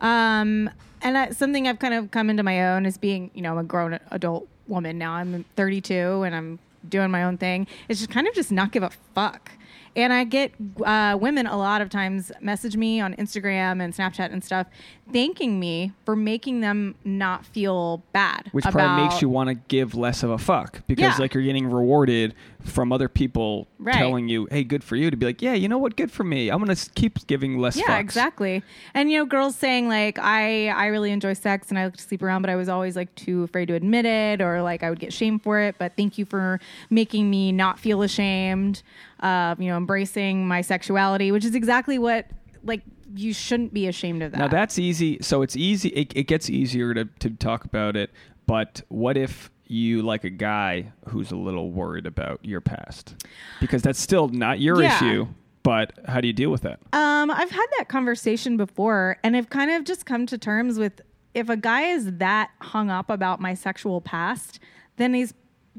[0.00, 0.70] Um,
[1.02, 3.58] and I, something I've kind of come into my own as being, you know, I'm
[3.58, 5.12] a grown adult woman now.
[5.12, 6.58] I'm 32 and I'm
[6.88, 7.66] doing my own thing.
[7.88, 9.50] It's just kind of just not give a fuck.
[9.96, 10.50] And I get
[10.84, 14.66] uh, women a lot of times message me on Instagram and Snapchat and stuff,
[15.12, 18.48] thanking me for making them not feel bad.
[18.50, 21.16] Which about, probably makes you want to give less of a fuck because Yeah.
[21.18, 22.34] like you're getting rewarded
[22.64, 23.94] from other people Right.
[23.96, 25.96] telling you, "Hey, good for you." To be like, "Yeah, you know what?
[25.96, 26.48] Good for me.
[26.50, 28.62] I'm gonna keep giving less." Yeah, fucks." exactly.
[28.94, 32.02] And you know, girls saying like, I I really enjoy sex and I like to
[32.02, 34.90] sleep around, but I was always like too afraid to admit it, or like I
[34.90, 35.76] would get shamed for it.
[35.78, 36.60] But thank you for
[36.90, 38.82] making me not feel ashamed.
[39.20, 42.26] Uh, you know, embracing my sexuality, which is exactly what
[42.62, 42.82] like
[43.16, 44.38] you shouldn't be ashamed of that.
[44.38, 45.18] Now that's easy.
[45.20, 45.90] So it's easy.
[45.90, 48.10] It, it gets easier to, to talk about it.
[48.46, 53.14] But what if you like a guy who's a little worried about your past?
[53.60, 54.96] Because that's still not your Yeah.
[54.96, 55.26] issue.
[55.62, 56.78] But how do you deal with that?
[56.92, 61.00] Um, I've had that conversation before, and I've kind of just come to terms with
[61.32, 64.60] if a guy is that hung up about my sexual past,
[64.98, 65.32] then he's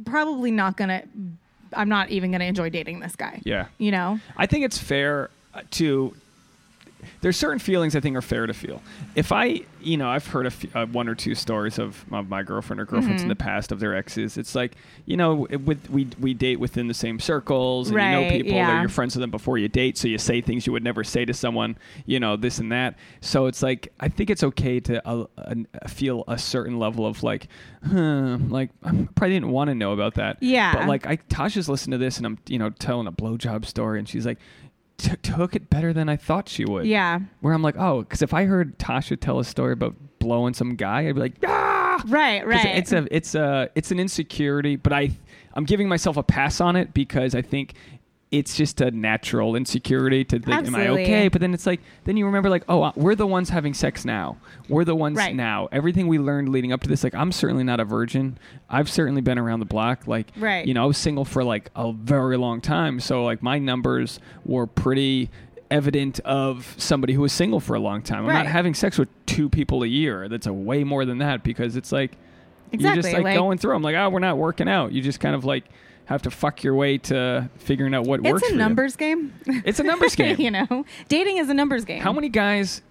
[0.04, 1.04] probably not gonna.
[1.74, 3.42] I'm not even gonna enjoy dating this guy.
[3.46, 3.68] Yeah.
[3.78, 4.20] You know.
[4.38, 6.16] I think it's fair uh, to
[7.22, 8.82] there's certain feelings I think are fair to feel.
[9.16, 12.30] If I, you know, I've heard a f- uh, one or two stories of, of
[12.30, 13.32] my girlfriend or girlfriends in Mhm.
[13.32, 14.38] the past of their exes.
[14.38, 14.76] It's like,
[15.06, 18.78] you know, with we we date within the same circles, and you know people, yeah.
[18.78, 21.04] or you're friends with them before you date, so you say things you would never
[21.04, 22.96] say to someone, you know, this and that.
[23.22, 25.56] So it's like I think it's okay to uh, uh,
[25.88, 27.48] feel a certain level of like,
[27.88, 30.38] huh, like I probably didn't want to know about that.
[30.41, 30.74] Yeah.
[30.74, 34.00] But like I Tasha's listening to this and I'm you know telling a blowjob story
[34.00, 34.39] and she's like
[34.98, 36.86] t- took it better than I thought she would.
[36.86, 37.20] Yeah.
[37.41, 40.76] Where I'm like, oh, because if I heard Tasha tell a story about blowing some
[40.76, 42.02] guy, I'd be like, ah.
[42.08, 42.46] Right.
[42.46, 42.66] Right.
[42.78, 45.12] It's a it's a it's an insecurity, but I
[45.54, 47.76] I'm giving myself a pass on it because I think
[48.38, 51.28] it's just a natural insecurity to think, am I okay?
[51.30, 54.04] But then it's like, then you remember, like, oh, uh, we're the ones having sex
[54.04, 54.38] now.
[54.68, 55.34] We're the ones Right.
[55.36, 55.70] now.
[55.72, 58.38] Everything we learned leading up to this, like, I'm certainly not a virgin.
[58.70, 60.06] I've certainly been around the block.
[60.08, 60.66] Like, Right.
[60.68, 63.00] you know, I was single for like a very long time.
[63.00, 65.30] So, like, my numbers were pretty
[65.72, 68.26] evident of somebody who was single for a long time.
[68.28, 70.28] I'm not having sex with two people a year.
[70.30, 72.12] That's a way more than that because it's like,
[72.72, 73.76] you're just like, like- going through.
[73.76, 74.92] I'm like, oh, we're not working out.
[74.92, 75.64] You just kind of like
[76.06, 78.41] have to fuck your way to figuring out what works.
[78.43, 78.60] it's a you.
[78.60, 79.34] numbers game.
[79.47, 80.39] It's a numbers game.
[80.39, 82.01] you know, dating is a numbers game.
[82.01, 82.82] How many guys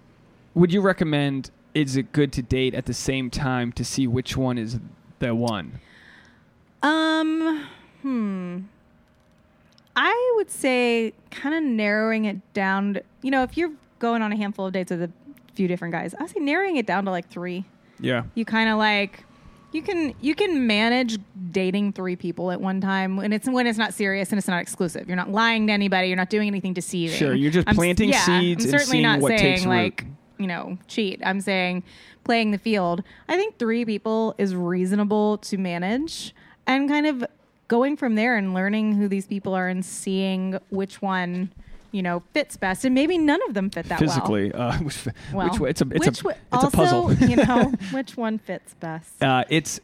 [0.53, 1.51] would you recommend?
[1.73, 4.79] Is it good to date at the same time to see which one is
[5.19, 5.79] the one?
[6.81, 7.67] Um,
[8.01, 8.59] hmm.
[9.95, 12.95] I would say kind of narrowing it down.
[12.95, 15.11] To, you know, if you're going on a handful of dates with a
[15.53, 17.65] few different guys, I say narrowing it down to like three.
[17.99, 18.23] Yeah.
[18.35, 19.23] You kind of like
[19.75, 21.17] you can you can manage
[21.51, 24.61] dating three people at one time when it's when it's not serious and it's not
[24.61, 25.07] exclusive.
[25.07, 26.07] You're not lying to anybody.
[26.07, 27.17] You're not doing anything deceiving.
[27.17, 29.71] Sure, you're just I'm planting yeah, seeds I'm certainly not what saying takes root.
[29.71, 30.05] like
[30.37, 31.21] you know cheat.
[31.25, 31.83] I'm saying
[32.23, 33.03] playing the field.
[33.27, 36.33] I think three people is reasonable to manage
[36.65, 37.25] and kind of
[37.67, 41.51] going from there and learning who these people are and seeing which one
[41.95, 44.09] you know fits best and maybe none of them fit that well.
[44.09, 47.13] Physically, uh, which, Well, which way- it's a it's which a it's also, a puzzle.
[47.29, 49.23] you know, which one fits best?
[49.23, 49.79] uh, it's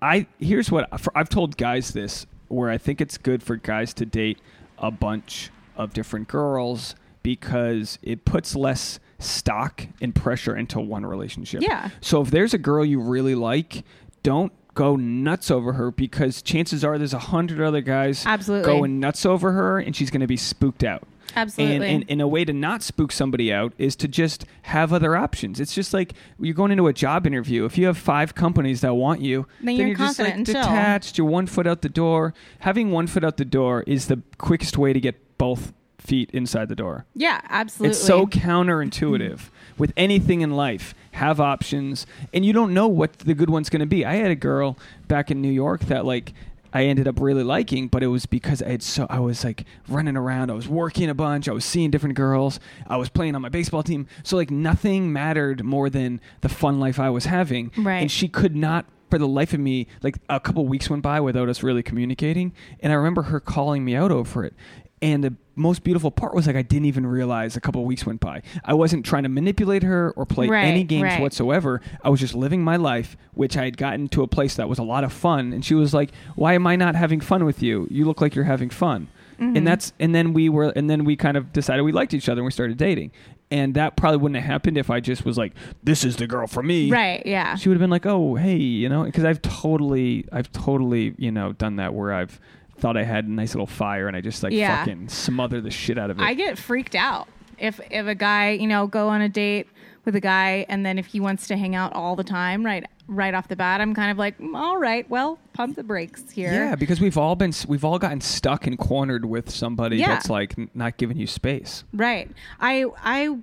[0.00, 4.06] I here's what I've told guys this where I think it's good for guys to
[4.06, 4.38] date
[4.78, 11.60] a bunch of different girls because it puts less stock and pressure into one relationship.
[11.62, 11.90] Yeah.
[12.00, 13.84] So if there's a girl you really like,
[14.22, 18.64] don't go nuts over her because chances are there's a hundred other guys Absolutely.
[18.72, 21.02] going nuts over her and she's going to be spooked out.
[21.36, 21.74] Absolutely.
[21.76, 25.14] And, and, and a way to not spook somebody out is to just have other
[25.16, 25.60] options.
[25.60, 27.64] It's just like you're going into a job interview.
[27.66, 30.56] If you have five companies that want you, Then you're you're just like confident and
[30.56, 30.62] chill.
[30.74, 31.18] detached.
[31.18, 32.32] You're one foot out the door.
[32.60, 36.68] Having one foot out the door is the quickest way to get both feet inside
[36.70, 37.04] the door.
[37.14, 37.90] yeah, absolutely.
[37.90, 39.50] It's so counterintuitive
[39.80, 40.94] with anything in life.
[41.12, 44.04] Have options, and you don't know what the good one's going to be.
[44.04, 44.78] I had a girl
[45.08, 46.32] back in New York that like
[46.72, 49.64] I ended up really liking, but it was because I had so I was like
[49.88, 50.50] running around.
[50.50, 51.48] I was working a bunch.
[51.48, 52.60] I was seeing different girls.
[52.86, 54.06] I was playing on my baseball team.
[54.22, 57.72] So like nothing mattered more than the fun life I was having.
[57.76, 57.98] Right.
[57.98, 61.20] And she could not for the life of me, like a couple weeks went by
[61.20, 64.54] without us really communicating, and I remember her calling me out over it.
[65.02, 68.20] And the most beautiful part was like I didn't even realize a couple weeks went
[68.20, 68.42] by.
[68.64, 71.20] I wasn't trying to manipulate her or play Right, any games right.
[71.20, 71.80] whatsoever.
[72.02, 74.78] I was just living my life, which I had gotten to a place that was
[74.78, 75.52] a lot of fun.
[75.52, 77.86] And she was like, "Why am I not having fun with you?
[77.90, 79.08] You look like you're having fun."
[79.38, 79.56] Mm-hmm.
[79.56, 82.28] And that's and then we were and then we kind of decided we liked each
[82.28, 83.12] other and we started dating.
[83.52, 86.46] And that probably wouldn't have happened if I just was like, "This is the girl
[86.46, 87.22] for me." right.
[87.26, 87.56] Yeah.
[87.56, 91.32] she would have been like, "Oh, hey," you know, because I've totally, I've totally, you
[91.32, 92.38] know, done that where I've
[92.80, 94.78] thought I had a nice little fire and I just like Yeah.
[94.78, 96.22] fucking smother the shit out of it.
[96.22, 97.28] I get freaked out
[97.58, 99.66] if if a guy, you know, go on a date
[100.04, 102.84] with a guy and then if he wants to hang out all the time, right
[103.06, 106.30] right off the bat, I'm kind of like, "Mm, all right, well, pump the brakes
[106.30, 106.52] here.
[106.52, 110.08] yeah, because we've all been, we've all gotten stuck and cornered with somebody Yeah.
[110.10, 111.82] that's like n- not giving you space.
[111.92, 112.30] Right.
[112.60, 113.36] I I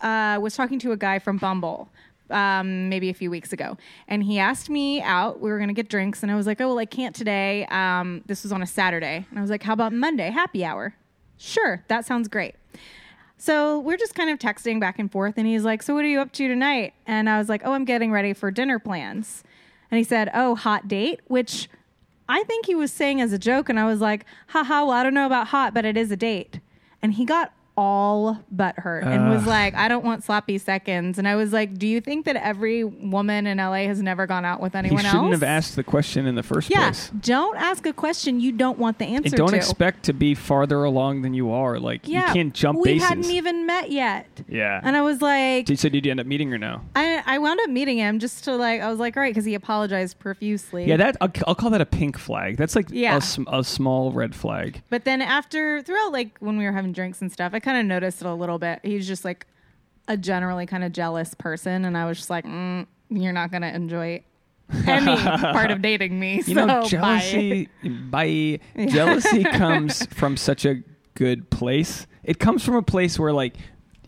[0.00, 1.90] uh, was talking to a guy from Bumble.
[2.30, 3.76] Um, maybe a few weeks ago,
[4.08, 5.40] and he asked me out.
[5.40, 8.22] We were gonna get drinks, and I was like, "Oh, well, I can't today." Um,
[8.26, 10.94] this was on a Saturday, and I was like, "How about Monday, happy hour?"
[11.36, 12.54] Sure, that sounds great.
[13.36, 16.08] So we're just kind of texting back and forth, and he's like, "So what are
[16.08, 19.42] you up to tonight?" And I was like, "Oh, I'm getting ready for dinner plans."
[19.90, 21.68] And he said, "Oh, hot date," which
[22.30, 25.02] I think he was saying as a joke, and I was like, haha, well, I
[25.02, 26.60] don't know about hot, but it is a date.
[27.02, 31.18] And he got all but hurt and was like, I don't want sloppy seconds.
[31.18, 34.44] And I was like, Do you think that every woman in LA has never gone
[34.44, 35.32] out with He anyone shouldn't else?
[35.32, 37.10] have asked the question in the first yeah, place.
[37.20, 39.56] don't ask a question you don't want the answer And don't to.
[39.56, 41.78] expect to be farther along than you are.
[41.80, 43.08] Like yeah, you can't jump we bases.
[43.08, 44.26] hadn't even met yet.
[44.46, 44.80] yeah.
[44.82, 46.82] And I was like, so did you end up meeting her now?
[46.94, 49.46] I, I wound up meeting him just to like, I was like, all right, because
[49.46, 50.84] he apologized profusely.
[50.84, 52.58] Yeah, that I'll, I'll call that a pink flag.
[52.58, 53.18] That's like Yeah.
[53.48, 54.82] a, a small red flag.
[54.90, 57.80] But then after throughout like when we were having drinks and stuff, I kind kind
[57.80, 58.80] of noticed it a little bit.
[58.82, 59.46] He's just like
[60.08, 63.68] a generally kind of jealous person, and I was just like, mm, "You're not gonna
[63.68, 64.24] enjoy
[64.86, 66.88] any part of dating me." You so know, bye.
[66.88, 67.68] jealousy
[68.10, 68.58] by
[68.88, 70.82] jealousy comes from such a
[71.14, 72.08] good place.
[72.24, 73.54] It comes from a place where like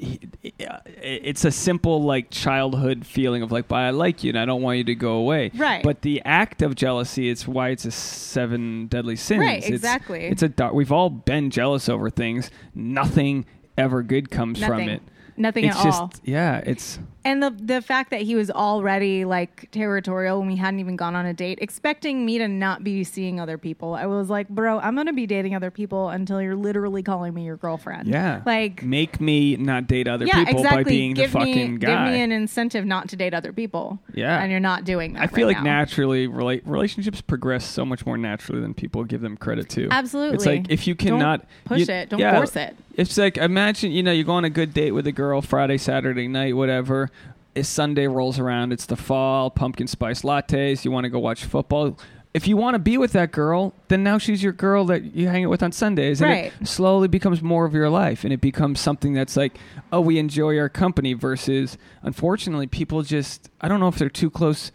[0.02, 4.44] Uh, it's a simple like childhood feeling of like, "But I like you and I
[4.44, 5.82] don't want you to go away." Right.
[5.82, 9.40] But the act of jealousy, it's why it's a seven deadly sins.
[9.40, 10.24] Right, exactly.
[10.24, 10.74] It's, a dark.
[10.74, 12.50] We've all been jealous over things.
[12.74, 13.46] Nothing
[13.78, 15.02] ever good comes from it.
[15.36, 16.12] Nothing it's at just all.
[16.24, 16.62] yeah.
[16.66, 20.96] It's And the the fact that he was already like territorial when we hadn't even
[20.96, 23.94] gone on a date, expecting me to not be seeing other people.
[23.94, 27.44] I was like, bro, I'm gonna be dating other people until you're literally calling me
[27.44, 28.08] your girlfriend.
[28.08, 28.42] yeah.
[28.44, 30.84] Like make me not date other yeah, people exactly.
[30.84, 32.06] by being give the fucking me, guy.
[32.06, 34.00] Give me an incentive not to date other people.
[34.14, 34.42] Yeah.
[34.42, 35.22] And you're not doing that.
[35.22, 35.78] I feel right like now.
[35.78, 39.88] naturally rela- relationships progress so much more naturally than people give them credit to.
[39.90, 40.34] Absolutely.
[40.34, 42.08] It's like if you Don't cannot push you- it.
[42.08, 42.76] Don't yeah, force it.
[42.94, 45.78] It's like imagine you know you go on a good date with a girl Friday,
[45.78, 47.10] Saturday night, whatever.
[47.54, 48.72] It's Sunday rolls around.
[48.72, 49.50] It's the fall.
[49.50, 50.84] Pumpkin spice lattes.
[50.84, 51.98] You want to go watch football.
[52.34, 55.28] If you want to be with that girl, then now she's your girl that you
[55.28, 56.52] hang out with on Sundays, and Right.
[56.62, 59.58] it slowly becomes more of your life, and it becomes something that's like,
[59.92, 61.12] oh, we enjoy our company.
[61.12, 64.72] Versus, unfortunately, people just I don't know if they're too close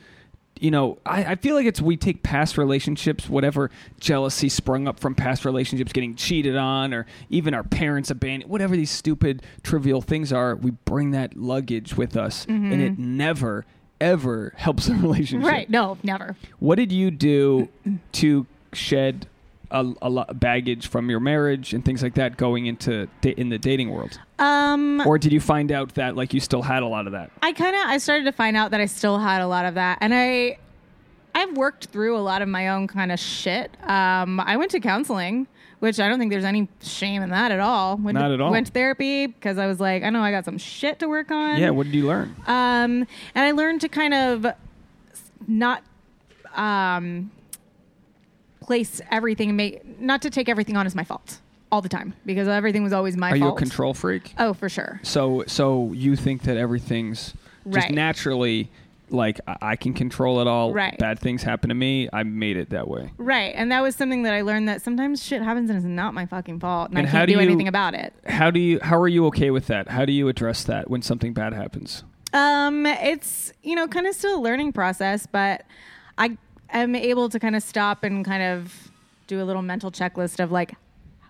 [0.61, 4.99] you know, I, I feel like it's we take past relationships, whatever jealousy sprung up
[4.99, 10.01] from past relationships, getting cheated on, or even our parents abandoned, whatever these stupid, trivial
[10.01, 13.65] things are, we bring that luggage with us, and it never,
[14.01, 15.45] ever helps a relationship.
[15.45, 15.55] Mm-hmm.
[15.55, 15.69] Right.
[15.69, 16.35] No, never.
[16.59, 17.69] What did you do
[18.13, 19.27] to shed
[19.71, 23.49] a, a lot baggage from your marriage and things like that going into da- in
[23.49, 26.87] the dating world, Um or did you find out that like you still had a
[26.87, 27.31] lot of that?
[27.41, 29.75] I kind of I started to find out that I still had a lot of
[29.75, 30.57] that, and I
[31.35, 33.69] I've worked through a lot of my own kind of shit.
[33.87, 35.45] Um, I went to counseling,
[35.79, 37.97] which I don't think there's any shame in that at all.
[37.97, 38.49] Went Not to, at all.
[38.51, 41.29] Went to therapy because I was like, I know I got some shit to work
[41.29, 41.59] on.
[41.59, 41.69] Yeah.
[41.69, 42.35] What did you learn?
[42.47, 43.05] Um,
[43.35, 44.47] and I learned to kind of
[45.47, 45.83] not
[46.55, 47.29] um,
[48.67, 51.39] place everything, make not to take everything on as my fault
[51.71, 53.41] all the time because everything was always my fault.
[53.41, 54.33] Are you a control freak?
[54.37, 54.99] Oh, for sure.
[55.03, 57.33] So so you think that everything's
[57.65, 57.91] just Right.
[57.91, 58.69] naturally
[59.09, 60.73] like I, I can control it all.
[60.73, 60.97] Right.
[60.99, 62.09] Bad things happen to me.
[62.13, 63.11] I made it that way.
[63.17, 66.13] Right, and that was something that I learned that sometimes shit happens and it's not
[66.13, 68.13] my fucking fault, and, And I how can't do do, you- anything about it.
[68.27, 69.87] How do you how are you okay with that?
[69.89, 72.03] How do you address that when something bad happens?
[72.33, 75.63] Um, it's you know kind of still a learning process, but
[76.17, 76.37] I
[76.71, 78.91] am able to kind of stop and kind of
[79.27, 80.75] do a little mental checklist of like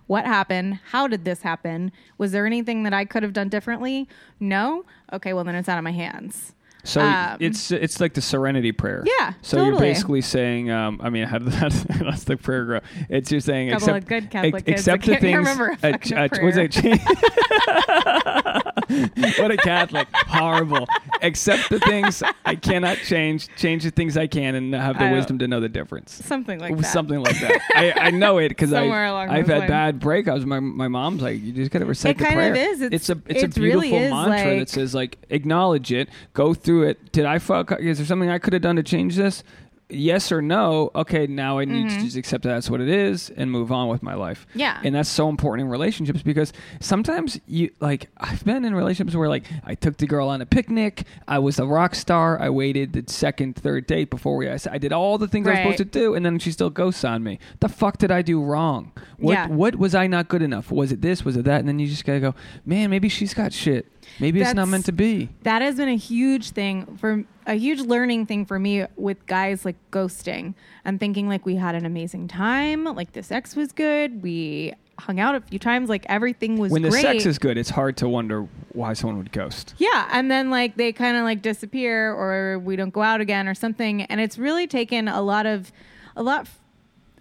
[0.08, 4.08] what happened, how did this happen, was there anything that I could have done differently?
[4.40, 4.86] No.
[5.12, 6.54] Okay, well then it's out of my hands.
[6.88, 9.04] So Um, it's it's like the serenity prayer.
[9.06, 11.74] Yeah, So you're basically saying, um, I mean, how did that?
[12.02, 12.80] That's the prayer go.
[13.10, 15.50] It's you're saying, Couple accept, of good Catholic ex- that the things.
[15.84, 16.76] a uh, was it?
[19.38, 20.08] what a Catholic!
[20.14, 20.88] Horrible.
[21.22, 23.48] Accept the things I cannot change.
[23.58, 26.14] Change the things I can, and have the I wisdom to know the difference.
[26.26, 26.86] Something like that.
[26.86, 27.62] Something like that.
[27.76, 29.70] I, I know it because along I've had lines.
[29.70, 30.46] bad breakups.
[30.46, 32.52] My my mom's like, you just got to recite It the kind prayer.
[32.52, 32.82] of is.
[32.82, 37.12] It's- a it's a beautiful really mantra that says like acknowledge it, go through it.
[37.12, 37.72] Did I fuck?
[37.80, 39.44] Is there something I could have done to change this?
[39.90, 40.92] Yes or no?
[40.94, 43.88] Okay, now I need to just accept that that's what it is and move on
[43.88, 44.46] with my life.
[44.50, 44.60] Mm-hmm.
[44.60, 44.82] Yeah.
[44.84, 46.52] and that's so important in relationships because
[46.82, 50.46] sometimes you like I've been in relationships where like I took the girl on a
[50.46, 54.60] picnic, I was a rock star, I waited the second, third date before we I,
[54.70, 57.06] I did all the things I was supposed to do, and then she still ghosts
[57.06, 57.40] on me.
[57.62, 58.92] The fuck did I do wrong?
[59.18, 59.48] What Yeah.
[59.48, 60.70] what was I not good enough?
[60.70, 61.24] Was it this?
[61.24, 61.62] Was it that?
[61.62, 63.86] And then you just gotta go, man, maybe she's got shit.
[64.20, 65.30] Maybe it's not meant to be.
[65.44, 69.64] that has been a huge thing for a huge learning thing for me with guys
[69.66, 70.54] like ghosting
[70.84, 75.20] and thinking like we had an amazing time like this ex was good we hung
[75.20, 77.98] out a few times like everything was When the great sex is good, it's hard
[77.98, 79.76] to wonder why someone would ghost.
[79.78, 83.48] yeah and then like they kind of like disappear or we don't go out again
[83.48, 85.72] or something and it's really taken a lot of
[86.16, 86.48] a lot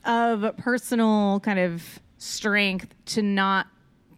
[0.06, 3.66] of personal kind of strength to not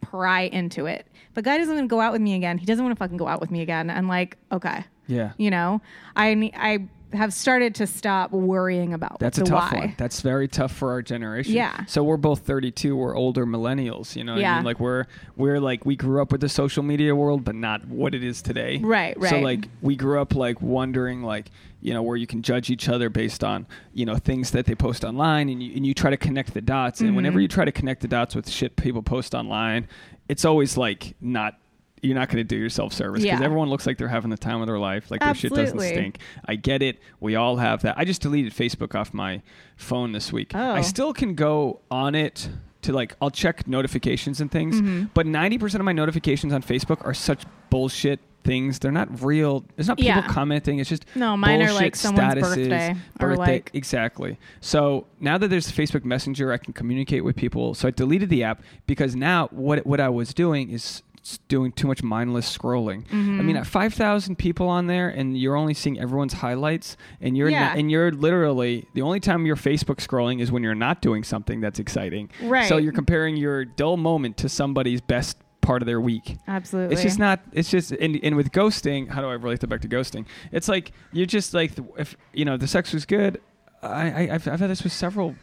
[0.01, 1.07] pry into it
[1.39, 3.28] the guy doesn't to go out with me again he doesn't want to fucking go
[3.28, 5.32] out with me again and I'm like okay Yeah.
[5.39, 5.80] you know
[6.16, 9.95] i i have started to stop worrying about That's a tough why one.
[9.97, 11.55] That's very tough for our generation.
[11.55, 11.86] Yeah.
[11.86, 12.95] So we're both 32.
[12.95, 14.14] We're older millennials.
[14.14, 14.57] You know, what I Yeah.
[14.57, 17.86] mean, like we're we're like we grew up with the social media world, but not
[17.89, 18.76] what it is today.
[18.84, 22.43] Right, right So like we grew up like wondering like you know where you can
[22.43, 25.86] judge each other based on you know things that they post online, and you and
[25.86, 27.01] you try to connect the dots.
[27.01, 27.16] And Mm-hmm.
[27.16, 29.89] whenever you try to connect the dots with shit people post online,
[30.29, 31.55] it's always like not.
[32.01, 33.45] You're not going to do yourself service because Yeah.
[33.45, 35.11] everyone looks like they're having the time of their life.
[35.11, 36.18] Like their shit doesn't stink.
[36.45, 37.01] I get it.
[37.18, 37.99] We all have that.
[37.99, 39.43] I just deleted Facebook off my
[39.76, 40.53] phone this week.
[40.55, 40.72] Oh.
[40.74, 42.51] I still can go on it
[42.83, 45.07] to like I'll check notifications and things, Mm-hmm.
[45.12, 48.78] but ninety percent of my notifications on Facebook are such bullshit things.
[48.78, 49.64] They're not real.
[49.76, 50.26] It's not people Yeah.
[50.26, 50.78] commenting.
[50.80, 52.90] It's just No, mine are like someone's statuses, birthday
[53.20, 54.38] or birthday- like- exactly.
[54.61, 57.74] So now that there's Facebook Messenger, I can communicate with people.
[57.74, 61.03] So I deleted the app because now what what I was doing is
[61.49, 63.01] doing too much mindless scrolling.
[63.11, 63.46] I Mm-hmm.
[63.46, 67.51] mean, at five thousand people on there, and you're only seeing everyone's highlights, and you're
[67.51, 67.66] Yeah.
[67.68, 71.22] not, and you're literally the only time you're Facebook scrolling is when you're not doing
[71.24, 72.30] something that's exciting.
[72.42, 72.66] Right.
[72.66, 75.36] So you're comparing your dull moment to somebody's best
[75.69, 76.37] part of their week.
[76.49, 76.95] Absolutely.
[76.95, 77.41] It's just not.
[77.53, 79.09] It's just and, and with ghosting.
[79.09, 80.25] How do I relate that back to ghosting?
[80.51, 83.41] It's like you're just like if you know the sex was good.
[83.83, 85.35] I, I I've, I've had this with several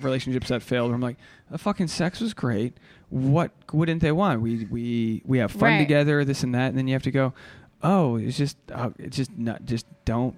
[0.00, 0.88] relationships that failed.
[0.90, 1.16] Where I'm like,
[1.50, 2.74] the fucking sex was great.
[3.10, 4.40] What wouldn't they want?
[4.40, 5.78] We we we have fun Right.
[5.78, 7.34] together, this and that, and then you have to go.
[7.82, 10.36] Oh, it's just uh, it's just not just don't.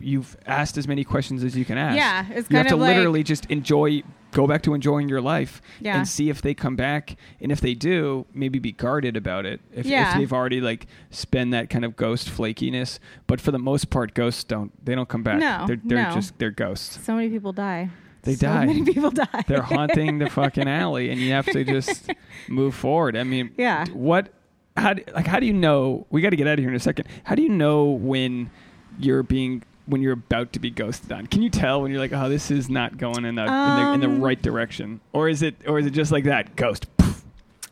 [0.00, 1.96] You've asked as many questions as you can ask.
[1.96, 4.02] Yeah, it's you have to like- literally just enjoy.
[4.32, 5.96] Go back to enjoying your life Yeah.
[5.96, 9.62] and see if they come back, and if they do, maybe be guarded about it.
[9.72, 10.10] If, Yeah.
[10.12, 14.12] if they've already like spend that kind of ghost flakiness, but for the most part,
[14.12, 14.70] ghosts don't.
[14.84, 15.38] They don't come back.
[15.38, 16.14] No, they're, they're no.
[16.14, 17.02] just they're ghosts.
[17.02, 17.88] so many people die.
[18.22, 18.66] They so die.
[18.66, 19.44] many people die.
[19.46, 22.10] They're haunting the fucking alley, and you have to just
[22.48, 23.16] move forward.
[23.16, 23.86] I mean, Yeah.
[23.94, 24.28] What?
[24.76, 24.92] How?
[24.92, 26.06] do- Like, how do you know?
[26.10, 27.08] We got to get out of here in a second.
[27.24, 28.50] How do you know when
[28.98, 31.26] you're being when you're about to be ghosted on?
[31.26, 33.92] Can you tell when you're like, oh, this is not going in the, in, the
[33.94, 36.86] in the Um, right direction, or is it or is it just like that ghost?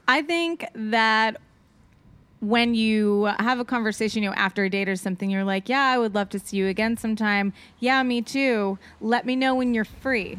[0.08, 1.36] I think that
[2.40, 5.82] when you have a conversation, you know, after a date or something, you're like, "Yeah,
[5.82, 8.78] I would love to see you again sometime." Yeah, me too.
[9.00, 10.38] Let me know when you're free.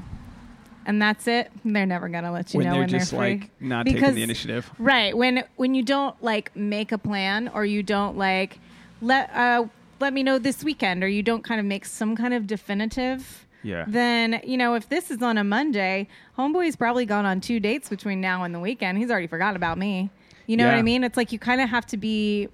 [0.85, 1.51] And that's it.
[1.65, 3.29] They're never gonna let you when know they're when just they're free.
[3.41, 4.71] like not Because- taking the initiative.
[4.79, 5.17] Right.
[5.17, 8.59] When when you don't like make a plan or you don't like
[9.01, 9.65] let uh
[9.99, 13.45] let me know this weekend or you don't kind of make some kind of definitive
[13.63, 13.85] Yeah.
[13.87, 17.89] then you know if this is on a Monday, homeboy's probably gone on two dates
[17.89, 18.97] between now and the weekend.
[18.97, 20.09] He's already forgot about me.
[20.45, 21.03] You know what I mean?
[21.03, 22.47] It's like you kind of have to be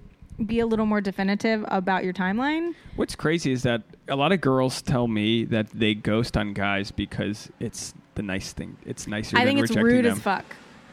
[0.46, 2.74] be a little more definitive about your timeline.
[2.96, 6.90] What's crazy is that a lot of girls tell me that they ghost on guys
[6.90, 8.76] because it's the nice thing.
[8.84, 9.36] It's nicer.
[9.38, 10.12] I think it's rude them.
[10.14, 10.44] as fuck.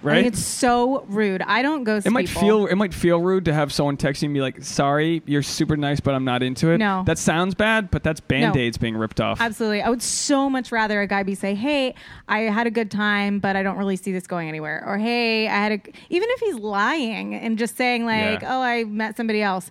[0.03, 0.15] I Right?
[0.23, 1.41] think it's so rude.
[1.43, 2.41] I don't ghost It might people.
[2.41, 5.99] feel it might feel rude to have someone texting me like, "Sorry, you're super nice,
[5.99, 7.03] but I'm not into it." No.
[7.05, 9.39] that sounds bad, but that's band aids being ripped off.
[9.39, 9.81] Absolutely.
[9.81, 11.93] I would so much rather a guy be say, "Hey,
[12.27, 15.47] I had a good time, but I don't really see this going anywhere." Or, "Hey,
[15.47, 18.57] I had a even if he's lying and just saying like, Yeah.
[18.57, 19.69] "Oh, I met somebody else."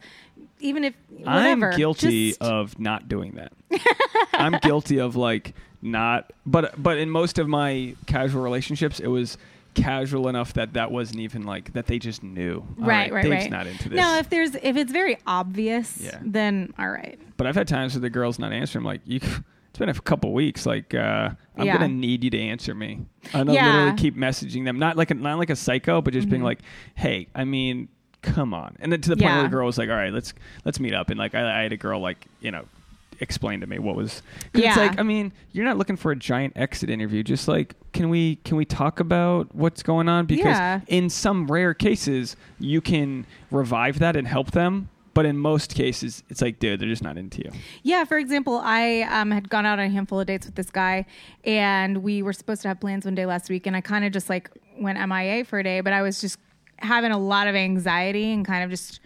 [0.61, 1.71] Even if whatever.
[1.73, 3.53] I'm guilty just- of not doing that.
[4.35, 9.39] I'm guilty of like not, but but in most of my casual relationships, it was
[9.75, 12.65] casual enough that that wasn't even like that they just knew.
[12.81, 13.51] All right, right, Dave's right.
[13.51, 13.97] not into this.
[13.97, 16.19] No, if there's if it's very obvious, Yeah.
[16.23, 17.19] then all right.
[17.37, 18.83] But I've had times where the girl's not answering.
[18.83, 20.67] I'm like, you, it's been a couple weeks.
[20.67, 21.75] Like, uh, I'm Yeah.
[21.79, 23.01] gonna need you to answer me.
[23.33, 23.67] I'm gonna Yeah.
[23.67, 26.47] literally keep messaging them, not like a, not like a psycho, but just being Mhm.
[26.47, 26.59] like,
[26.97, 27.89] hey, I mean,
[28.23, 28.77] come on.
[28.81, 30.93] And then to the point where the girl was like, all right, let's let's meet
[30.95, 31.09] up.
[31.11, 32.65] And like, I, I had a girl like, you know.
[33.21, 34.23] Explain to me what was.
[34.53, 34.77] 'cause It's Yeah.
[34.77, 37.23] like I mean, you're not looking for a giant exit interview.
[37.23, 40.27] Just like, can we can we talk about what's going on?
[40.27, 40.81] Because Yeah.
[40.87, 44.89] in some rare cases, you can revive that and help them.
[45.13, 47.51] But in most cases, it's like, dude, they're just not into you.
[47.83, 50.71] Yeah, for example, I um, had gone out on a handful of dates with this
[50.71, 51.05] guy,
[51.45, 54.13] and we were supposed to have plans one day last week, and I kind of
[54.13, 56.39] just like went MIA for a day, but I was just
[56.79, 59.01] having a lot of anxiety and kind of just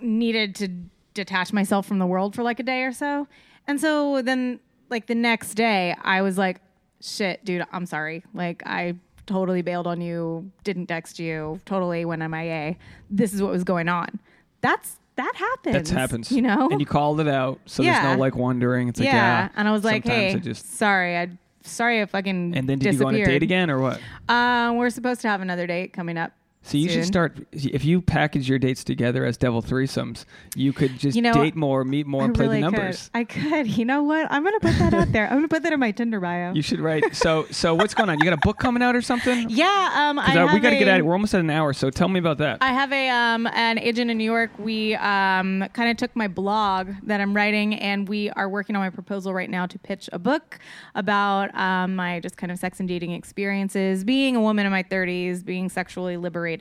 [0.00, 0.68] needed to
[1.14, 3.26] detach myself from the world for like a day or so.
[3.66, 4.60] And so then,
[4.90, 6.60] like the next day, I was like,
[7.00, 8.24] shit, dude, I'm sorry.
[8.34, 8.96] Like, I
[9.26, 12.76] totally bailed on you, didn't text you, totally went MIA.
[13.10, 14.20] This is what was going on.
[14.60, 15.90] That's that happens.
[15.90, 16.32] That happens.
[16.32, 16.68] You know?
[16.70, 18.88] And you called it out, so there's no like wondering.
[18.88, 19.14] It's like yeah.
[19.14, 19.48] yeah.
[19.56, 21.30] and I was like, sometimes hey, I just sorry, I
[21.62, 24.00] sorry I fucking and then did you go on a date again or what?
[24.28, 26.32] Um, we're supposed to have another date coming up.
[26.64, 30.24] So you should start if you package your dates together as devil threesomes.
[30.56, 33.10] You could just You know, date more, meet more, I and play really the numbers.
[33.12, 33.18] Could.
[33.20, 33.66] I could.
[33.76, 34.26] You know what?
[34.30, 35.26] I'm gonna put that out there.
[35.26, 36.54] I'm gonna put that in my Tinder bio.
[36.54, 37.14] You should write.
[37.14, 38.18] So so what's going on?
[38.18, 39.46] You got a book coming out or something?
[39.50, 39.92] yeah.
[39.94, 41.02] Um, I have we got to get at it.
[41.04, 41.74] We're almost at an hour.
[41.74, 42.58] So tell me about that.
[42.62, 44.50] I have a um, an agent in New York.
[44.58, 48.80] We um, kind of took my blog that I'm writing, and we are working on
[48.80, 50.58] my proposal right now to pitch a book
[50.94, 54.82] about um, my just kind of sex and dating experiences, being a woman in my
[54.82, 56.53] 30s, being sexually liberated,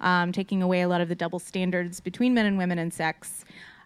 [0.00, 3.44] um, taking away a lot of the double standards between men and women in sex.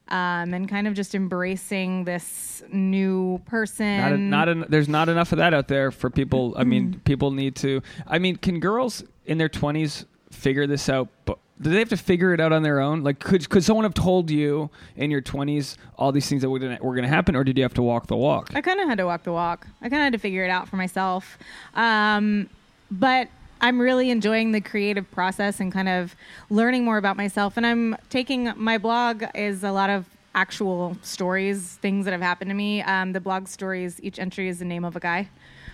[0.09, 4.31] Um, and kind of just embracing this new person.
[4.31, 6.55] not, a, not there's not enough of that out there for people.
[6.57, 7.83] I mean, people need to.
[8.07, 11.09] I mean, can girls in their 20s figure this out?
[11.25, 13.05] But do they have to figure it out on their own?
[13.05, 16.59] Like, could could someone have told you in your 20s all these things that were
[16.59, 18.51] gonna, were going to happen, or did you have to walk the walk?
[18.55, 19.67] I kind of had to walk the walk.
[19.81, 21.39] I kind of had to figure it out for myself.
[21.75, 22.51] Um,
[22.91, 23.29] but
[23.63, 26.17] I'm really enjoying the creative process and kind of
[26.51, 27.57] learning more about myself.
[27.57, 32.51] And I'm taking my blog is a lot of actual stories, things that have happened
[32.51, 32.83] to me.
[32.83, 35.29] Um, the blog stories, each entry is the name of a guy.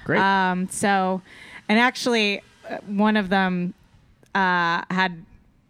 [0.05, 0.21] Great.
[0.21, 1.23] Um, so,
[1.69, 3.73] and actually, uh, one of them
[4.35, 5.25] uh, had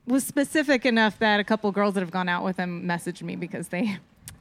[0.07, 3.37] was specific enough that a couple girls that have gone out with him messaged me
[3.37, 3.99] because they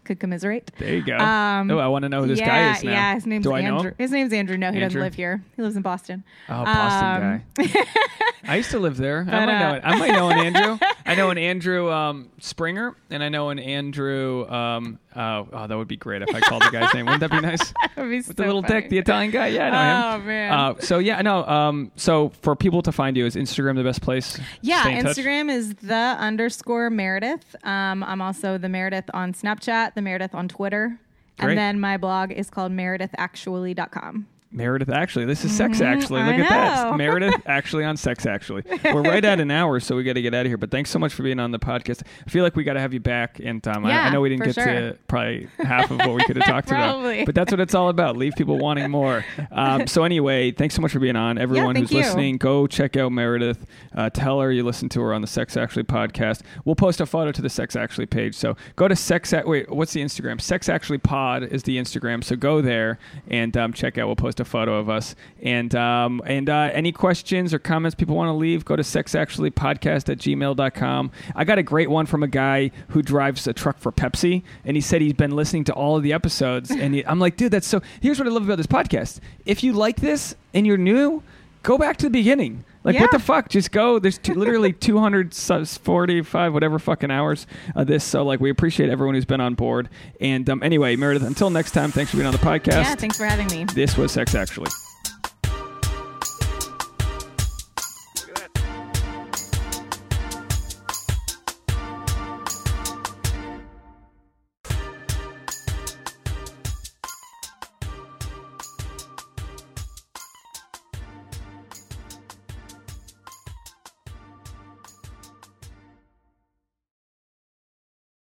[0.07, 0.71] could commiserate.
[0.79, 1.17] There you go.
[1.17, 2.91] Um, oh, I want to know who this yeah, guy is now.
[2.91, 3.91] Yeah, his name's Do I Andrew.
[3.91, 3.95] know?
[3.97, 4.57] His name's Andrew.
[4.57, 4.81] No, he Andrew?
[4.87, 5.43] doesn't live here.
[5.55, 6.23] He lives in Boston.
[6.49, 7.83] Oh, Boston Um, guy.
[8.47, 9.21] I used to live there.
[9.21, 9.81] I But, might know uh, it.
[9.83, 10.79] I might know an Andrew.
[11.05, 14.47] I know an Andrew um, Springer, and I know an Andrew.
[14.49, 17.05] Um, uh, oh, that would be great if I called the guy's name.
[17.05, 17.73] Wouldn't that be nice?
[17.97, 18.81] That would be With the little funny.
[18.81, 19.47] dick, the Italian guy.
[19.47, 20.21] Yeah, I know him.
[20.21, 20.51] Oh, man.
[20.53, 21.43] Uh, so yeah, no.
[21.47, 24.39] Um, so for people to find you, is Instagram the best place?
[24.61, 25.17] Yeah, Stay in touch?
[25.17, 27.55] Instagram is the underscore Meredith.
[27.63, 30.99] Um, I'm also the Meredith on Snapchat, Meredith on Twitter.
[31.39, 31.49] Great.
[31.49, 34.27] And then my blog is called meredithactually.com.
[34.51, 35.25] Meredith actually.
[35.25, 36.23] This is sex actually.
[36.23, 36.53] Look Mm-hmm.
[36.53, 36.97] I at that.
[36.97, 38.63] Meredith actually on sex actually.
[38.85, 40.57] We're right at an hour, so we got to get out of here.
[40.57, 42.03] But thanks so much for being on the podcast.
[42.25, 43.39] I feel like we got to have you back.
[43.43, 44.65] And um, I, I know we didn't get sure.
[44.65, 47.25] to probably half of what we could have talked about.
[47.25, 48.17] But that's what it's all about.
[48.17, 49.25] Leave people wanting more.
[49.51, 51.37] Um, so anyway, thanks so much for being on.
[51.37, 51.99] Everyone thank who's you.
[51.99, 53.65] listening, go check out Meredith.
[53.95, 56.41] Uh, tell her you listen to her on the Sex Actually podcast.
[56.65, 58.35] We'll post a photo to the Sex Actually page.
[58.35, 59.33] So go to Sex.
[59.33, 60.39] Ac- Wait, what's the Instagram?
[60.39, 62.23] Sex Actually Pod is the Instagram.
[62.23, 64.07] So go there and um, check out.
[64.07, 65.15] We'll post a photo of us.
[65.41, 70.09] And um, and uh, any questions or comments people want to leave, go to sexactuallypodcast
[70.09, 71.11] at gmail.com.
[71.35, 74.75] I got a great one from a guy who drives a truck for Pepsi, and
[74.77, 76.71] he said he's been listening to all of the episodes.
[76.71, 77.81] And he, I'm like, dude, that's so.
[78.01, 79.19] Here's what I love about this podcast.
[79.45, 81.23] If you like this and you're new,
[81.63, 82.63] go back to the beginning.
[82.87, 83.49] Like what the fuck?
[83.49, 83.99] Just go.
[83.99, 88.03] There's two, literally 245 whatever fucking hours of this.
[88.03, 89.89] So like we appreciate everyone who's been on board.
[90.21, 92.83] And um, anyway, Meredith, until next time, thanks for being on the podcast.
[92.83, 93.65] Yeah, thanks for having me.
[93.75, 94.71] This was Sex Actually.